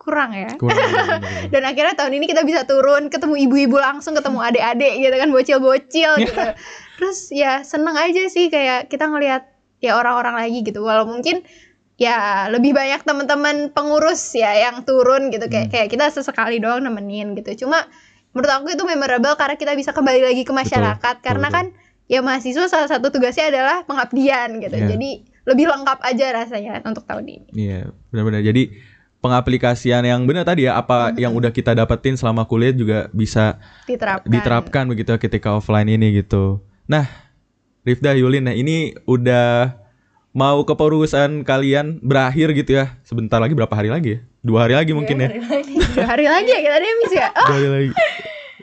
[0.02, 0.50] kurang ya.
[0.58, 1.22] Kurang.
[1.54, 6.12] Dan akhirnya tahun ini kita bisa turun ketemu ibu-ibu langsung ketemu adik-adik gitu kan bocil-bocil
[6.26, 6.42] gitu.
[6.98, 9.46] Terus ya seneng aja sih kayak kita ngelihat
[9.78, 10.82] ya orang-orang lagi gitu.
[10.82, 11.46] Walau mungkin
[12.02, 15.74] ya lebih banyak teman-teman pengurus ya yang turun gitu kayak Hmm.
[15.78, 17.66] kayak kita sesekali doang nemenin gitu.
[17.66, 17.86] Cuma
[18.34, 21.58] menurut aku itu memorable karena kita bisa kembali lagi ke masyarakat karena betul.
[21.62, 21.66] kan
[22.10, 24.76] ya mahasiswa salah satu tugasnya adalah pengabdian gitu.
[24.82, 24.98] Iya.
[24.98, 25.10] Jadi
[25.42, 27.50] lebih lengkap aja rasanya untuk tahun ini.
[27.54, 27.80] Iya,
[28.14, 28.42] benar-benar.
[28.46, 28.64] Jadi
[29.22, 34.28] pengaplikasian yang benar tadi ya apa yang udah kita dapetin selama kuliah juga bisa Diterapkan.
[34.28, 36.60] diterapkan begitu ketika offline ini gitu.
[36.84, 37.06] Nah,
[37.82, 39.78] Rifda Yulin, nah ini udah
[40.32, 42.98] mau kepengurusan kalian berakhir gitu ya.
[43.02, 44.20] Sebentar lagi berapa hari lagi ya?
[44.42, 45.30] Dua hari lagi mungkin ya.
[45.30, 45.74] Hari lagi.
[45.78, 47.28] Dua hari lagi ya kita demis ya.
[47.30, 47.90] Oh, Dua hari lagi.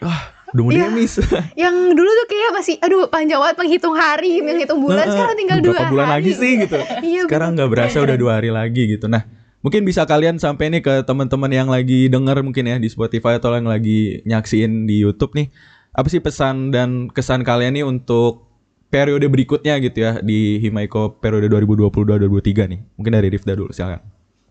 [0.00, 0.82] Ah, udah mau Iya.
[0.88, 1.12] demis.
[1.62, 5.58] yang dulu tuh kayak masih aduh panjang banget menghitung hari, menghitung bulan Nah, sekarang tinggal
[5.60, 6.14] dua bulan hari.
[6.18, 6.78] lagi sih gitu.
[7.00, 9.06] Iya, Sekarang nggak berasa udah dua hari lagi gitu.
[9.06, 9.22] Nah,
[9.60, 13.54] mungkin bisa kalian sampai nih ke teman-teman yang lagi denger mungkin ya di Spotify atau
[13.54, 15.50] yang lagi nyaksiin di YouTube nih.
[15.92, 18.46] Apa sih pesan dan kesan kalian nih untuk
[18.88, 22.80] periode berikutnya gitu ya di Himaiko periode 2022-2023 nih.
[22.96, 24.00] Mungkin dari Rifda dulu silakan.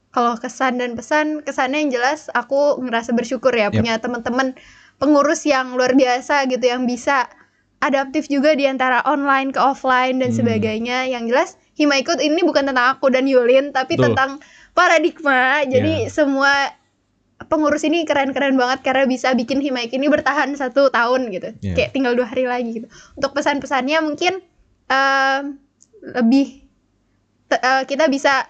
[0.08, 3.78] kalau kesan dan pesan kesannya yang jelas aku ngerasa bersyukur ya Yap.
[3.78, 4.58] punya teman-teman
[4.98, 7.30] pengurus yang luar biasa gitu yang bisa
[7.86, 10.40] adaptif juga di antara online ke offline dan Hmm.
[10.42, 14.18] sebagainya yang jelas Himaikut ini bukan tentang aku dan Yulin tapi Betul.
[14.18, 14.42] tentang
[14.78, 16.14] paradigma jadi Ya.
[16.14, 16.54] semua
[17.44, 21.74] pengurus ini keren-keren banget karena bisa bikin Himaik ini bertahan satu tahun gitu Ya.
[21.74, 24.38] kayak tinggal dua hari lagi gitu untuk pesan-pesannya mungkin
[24.88, 25.44] em,
[26.14, 26.62] lebih
[27.50, 28.46] eh, kita bisa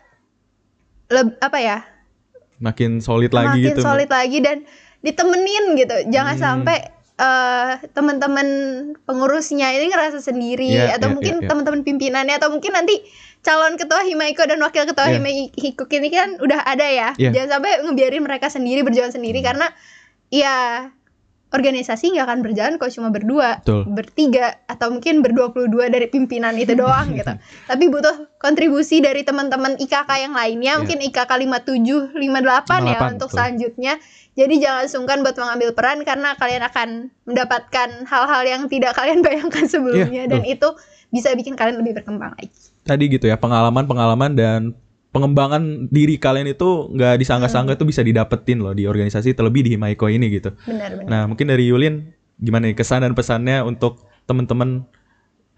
[1.08, 1.80] leb- apa ya
[2.58, 3.82] Makin solid lagi makin gitu.
[3.82, 4.66] solid lagi dan
[5.00, 6.44] ditemenin gitu jangan Hmm.
[6.44, 6.78] sampai
[7.18, 8.48] eh, teman-teman
[9.04, 11.50] pengurusnya ini ngerasa sendiri Iya, atau iya, mungkin iya, iya.
[11.50, 12.94] teman-teman pimpinannya atau mungkin nanti
[13.42, 15.18] calon ketua Himaiko dan wakil ketua Iya.
[15.18, 17.32] Himaiko ini kan udah ada ya Iya.
[17.32, 19.48] jangan sampai ngebiarin mereka sendiri berjalan sendiri Hmm.
[19.54, 19.68] karena
[20.28, 20.56] ya
[21.48, 23.88] organisasi nggak akan berjalan kalau cuma berdua Betul.
[23.88, 27.32] bertiga atau mungkin berdua puluh dua dari pimpinan itu doang gitu
[27.64, 30.80] tapi butuh kontribusi dari teman-teman IKK yang lainnya Iya.
[30.84, 32.20] mungkin IKK 57 58
[32.84, 33.36] ya 58, untuk betul.
[33.40, 33.94] selanjutnya
[34.36, 36.90] jadi jangan sungkan buat mengambil peran karena kalian akan
[37.24, 40.68] mendapatkan hal-hal yang tidak kalian bayangkan sebelumnya Iya, dan itu
[41.08, 42.52] bisa bikin kalian lebih berkembang lagi
[42.88, 44.72] Tadi gitu ya, pengalaman-pengalaman dan
[45.12, 47.80] pengembangan diri kalian itu nggak disangka-sangka Hmm.
[47.80, 50.54] tuh bisa didapetin loh di organisasi terlebih di Himaiko ini gitu.
[50.64, 54.86] benar-benar Nah, mungkin dari Yulin gimana nih kesan dan pesannya untuk teman-teman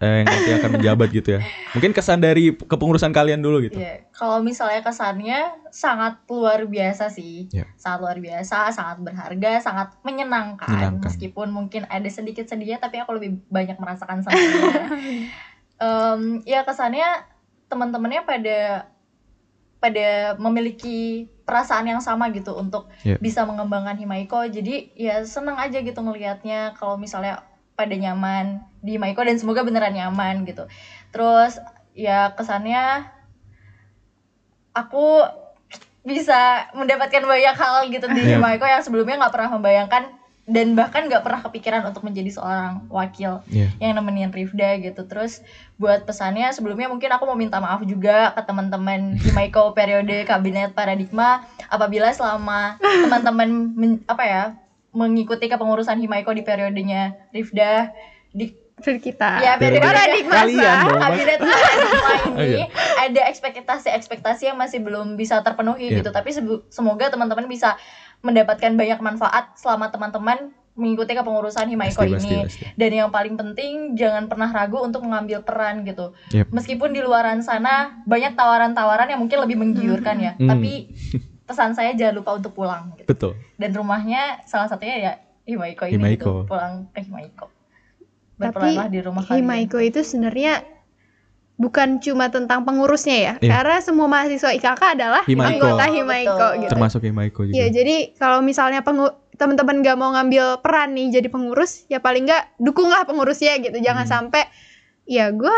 [0.00, 1.40] eh, yang nanti akan menjabat gitu ya.
[1.76, 3.76] Mungkin kesan dari kepengurusan kalian dulu gitu.
[3.76, 7.68] Iya, kalau misalnya kesannya sangat luar biasa sih, Iya.
[7.76, 10.72] sangat luar biasa, sangat berharga, sangat menyenangkan.
[10.72, 11.04] Menyenangkan.
[11.04, 14.88] Meskipun mungkin ada sedikit sedihnya, tapi aku lebih banyak merasakan senangnya.
[15.80, 17.24] Em, ya kesannya
[17.72, 18.58] teman-temannya pada
[19.80, 23.16] pada memiliki perasaan yang sama gitu untuk Iya.
[23.16, 24.44] bisa mengembangkan Himaiko.
[24.44, 27.40] Jadi ya seneng aja gitu ngelihatnya kalau misalnya
[27.74, 30.68] pada nyaman di Himaiko dan semoga beneran nyaman gitu.
[31.16, 31.56] Terus
[31.96, 33.08] ya kesannya
[34.76, 35.24] aku
[36.04, 38.36] bisa mendapatkan banyak hal gitu di Iya.
[38.36, 40.02] Himaiko yang sebelumnya nggak pernah membayangkan
[40.50, 43.70] dan bahkan nggak pernah kepikiran untuk menjadi seorang wakil Iya.
[43.78, 45.06] yang nemenin Rifda gitu.
[45.06, 45.46] Terus
[45.78, 51.46] buat pesannya sebelumnya mungkin aku mau minta maaf juga ke teman-teman Himaiko periode kabinet paradigma
[51.70, 53.48] apabila selama teman-teman
[54.10, 54.42] apa ya
[54.90, 57.94] mengikuti kepengurusan Himaiko di periodenya Rifda
[58.34, 62.66] di kita ya Periode paradigma kabinet paradigma ini iya.
[62.96, 66.00] ada ekspektasi-ekspektasi yang masih belum bisa terpenuhi Iya.
[66.00, 66.10] gitu.
[66.10, 66.32] Tapi
[66.72, 67.76] semoga teman-teman bisa
[68.20, 72.40] mendapatkan banyak manfaat selama teman-teman mengikuti kepengurusan Himaiko Pasti, pasti, ini.
[72.42, 72.64] pasti.
[72.72, 76.16] Dan yang paling penting jangan pernah ragu untuk mengambil peran gitu.
[76.30, 76.48] Yep.
[76.50, 80.48] Meskipun di luaran sana banyak tawaran-tawaran yang mungkin lebih menggiurkan ya, Hmm.
[80.48, 80.88] tapi
[81.44, 83.08] pesan saya jangan lupa untuk pulang gitu.
[83.08, 83.32] Betul.
[83.56, 85.12] Dan rumahnya salah satunya ya
[85.42, 86.16] Himaiko ini Himaiko.
[86.16, 86.32] gitu.
[86.46, 87.46] Pulang ke Himaiko.
[88.38, 89.36] Tapi Berperanlah di rumah kalian.
[89.36, 90.64] Himaiko itu sebenarnya
[91.60, 93.52] bukan cuma tentang pengurusnya ya, Iya.
[93.52, 95.60] karena semua mahasiswa IKK adalah Himaiko.
[95.60, 96.52] anggota Himaiko Betul.
[96.56, 96.70] gitu.
[96.72, 97.54] Termasuk Himaiko juga.
[97.54, 98.80] Ya jadi kalau misalnya
[99.36, 103.76] teman-teman gak mau ngambil peran nih jadi pengurus, ya paling nggak dukunglah pengurusnya gitu.
[103.76, 104.12] Jangan Hmm.
[104.26, 104.48] sampai
[105.04, 105.56] ya gue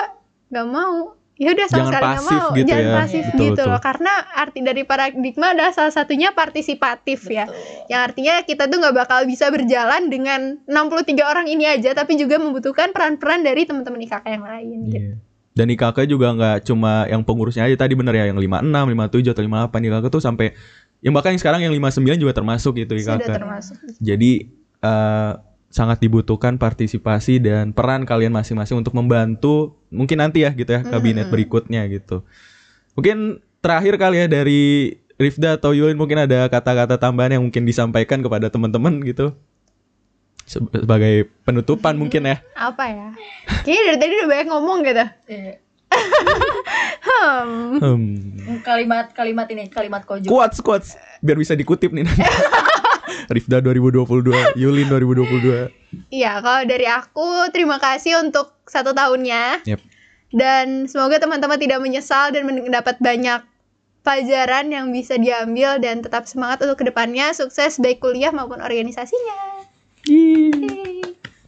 [0.51, 2.95] gak mau, ya udah sama Jangan sekali nggak pasif mau, gitu jangan ya.
[2.99, 3.71] pasif Betul, gitu loh.
[3.73, 3.87] betul.
[3.87, 7.47] Karena arti dari paradigma adalah salah satunya partisipatif ya.
[7.47, 7.63] Betul.
[7.89, 12.39] Yang artinya kita tuh nggak bakal bisa berjalan dengan 63 orang ini aja, tapi juga
[12.39, 14.79] membutuhkan peran-peran dari teman-teman IKK yang lain.
[14.89, 15.15] Gitu.
[15.53, 19.43] Dan IKK juga nggak cuma yang pengurusnya aja tadi bener ya yang 56, 57 atau
[19.45, 20.47] 58 IKK tuh sampai
[21.01, 23.31] yang bahkan yang sekarang yang 59 juga termasuk gitu Sudah IKK.
[23.37, 23.77] termasuk.
[24.01, 24.49] Jadi
[24.81, 25.33] eh,
[25.69, 31.29] sangat dibutuhkan partisipasi dan peran kalian masing-masing untuk membantu mungkin nanti ya gitu ya kabinet
[31.29, 31.33] Mhm.
[31.33, 32.25] berikutnya gitu.
[32.93, 34.61] Mungkin terakhir kali ya dari
[35.17, 39.33] Rifda atau Yulin mungkin ada kata-kata tambahan yang mungkin disampaikan kepada teman-teman gitu.
[40.45, 42.37] Se- Sebagai penutupan mungkin ya.
[42.71, 43.09] Apa ya?
[43.63, 45.05] Kayaknya dari tadi udah banyak ngomong gitu.
[45.29, 45.55] Iya.
[47.03, 47.77] Hmm.
[47.83, 48.59] Hmm.
[48.63, 50.27] Kalimat-kalimat ini kalimat kojo.
[50.27, 50.89] Quotes, quotes
[51.21, 52.23] biar bisa dikutip nih nanti.
[53.35, 55.71] Rifda 2022, Yulin 2022.
[56.11, 59.63] Iya, kalau dari aku terima kasih untuk satu tahunnya.
[59.63, 59.81] Yep.
[60.33, 63.45] Dan semoga teman-teman tidak menyesal dan mendapat banyak
[64.03, 67.31] pelajaran yang bisa diambil dan tetap semangat untuk ke depannya.
[67.31, 69.62] Sukses baik kuliah maupun organisasinya.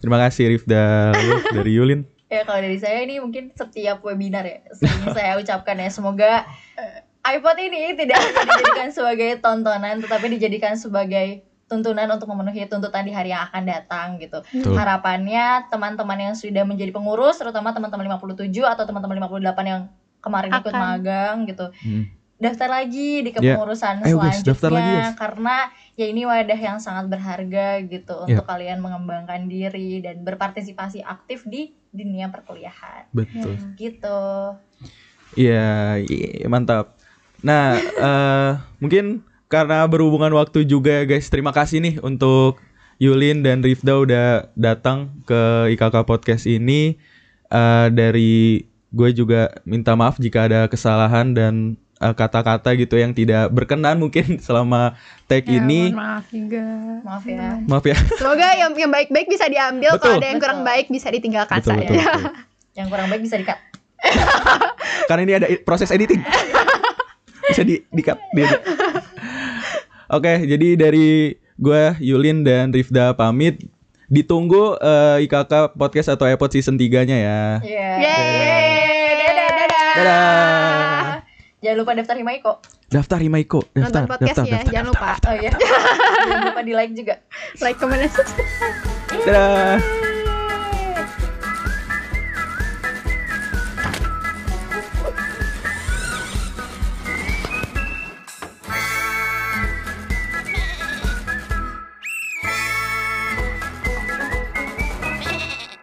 [0.05, 1.17] Terima kasih Rifda
[1.57, 2.05] dari Yulin.
[2.29, 6.45] Ya kalau dari saya ini mungkin setiap webinar ya sering saya ucapkan ya semoga
[6.77, 13.13] eh, iPod ini tidak dijadikan sebagai tontonan tetapi dijadikan sebagai tuntunan untuk memenuhi tuntutan di
[13.17, 14.45] hari yang akan datang gitu.
[14.45, 14.77] Betul.
[14.77, 19.83] Harapannya teman-teman yang sudah menjadi pengurus terutama teman-teman 57 atau teman-teman 58 yang
[20.21, 20.81] kemarin ikut Akan.
[20.81, 21.67] magang gitu.
[21.81, 22.05] Hmm.
[22.35, 23.55] Daftar lagi di Ya.
[23.55, 25.15] kepengurusan guys, selanjutnya daftar lagi, guys.
[25.15, 25.57] karena
[25.95, 28.43] ya ini wadah yang sangat berharga gitu Ya.
[28.43, 33.55] untuk kalian mengembangkan diri dan berpartisipasi aktif di dunia perkuliahan Betul.
[33.79, 34.59] gitu.
[35.35, 36.99] Iya, iya, mantap.
[37.41, 37.79] Nah,
[38.11, 38.51] eh,
[38.83, 41.31] mungkin karena berhubungan waktu juga ya guys.
[41.31, 42.59] Terima kasih nih untuk
[42.99, 44.29] Yulin dan Rifda udah
[44.59, 46.99] datang ke IKK Podcast ini.
[47.47, 53.51] Eh, dari gue juga minta maaf jika ada kesalahan dan eh, kata-kata gitu yang tidak
[53.51, 54.95] berkenan mungkin selama
[55.27, 55.93] tag Ya, ini.
[55.93, 56.65] maaf juga.
[57.03, 57.49] Maaf ya.
[57.65, 57.97] Maaf ya.
[58.21, 60.03] Semoga yang yang baik-baik bisa diambil, Betul.
[60.03, 60.71] kalau ada yang kurang Betul.
[60.71, 61.81] baik bisa ditinggalkan betul, saya.
[61.85, 62.23] betul, betul.
[62.79, 63.59] Yang kurang baik bisa di-cut.
[65.07, 66.19] Karena ini ada proses editing.
[67.47, 68.61] Bisa di di cut, di-edit.
[70.11, 73.63] Oke, jadi dari gue Yulin dan Rifda pamit.
[74.05, 77.41] Ditunggu eh, IKK podcast atau iPod season 3-nya ya.
[77.63, 77.89] Iya.
[78.03, 79.93] Yeay, dadah, dadah.
[79.95, 80.74] Dadah.
[81.65, 82.53] Jangan lupa daftar Himaiko.
[82.93, 84.73] Daftar Himaiko, daftar, Nonton daftar, podcastnya, daftar.
[84.77, 85.53] jangan lupa Oh iya.
[86.29, 87.15] Jangan lupa di like juga.
[87.65, 88.53] like, comment, dan subscribe.
[89.25, 89.81] Dadah.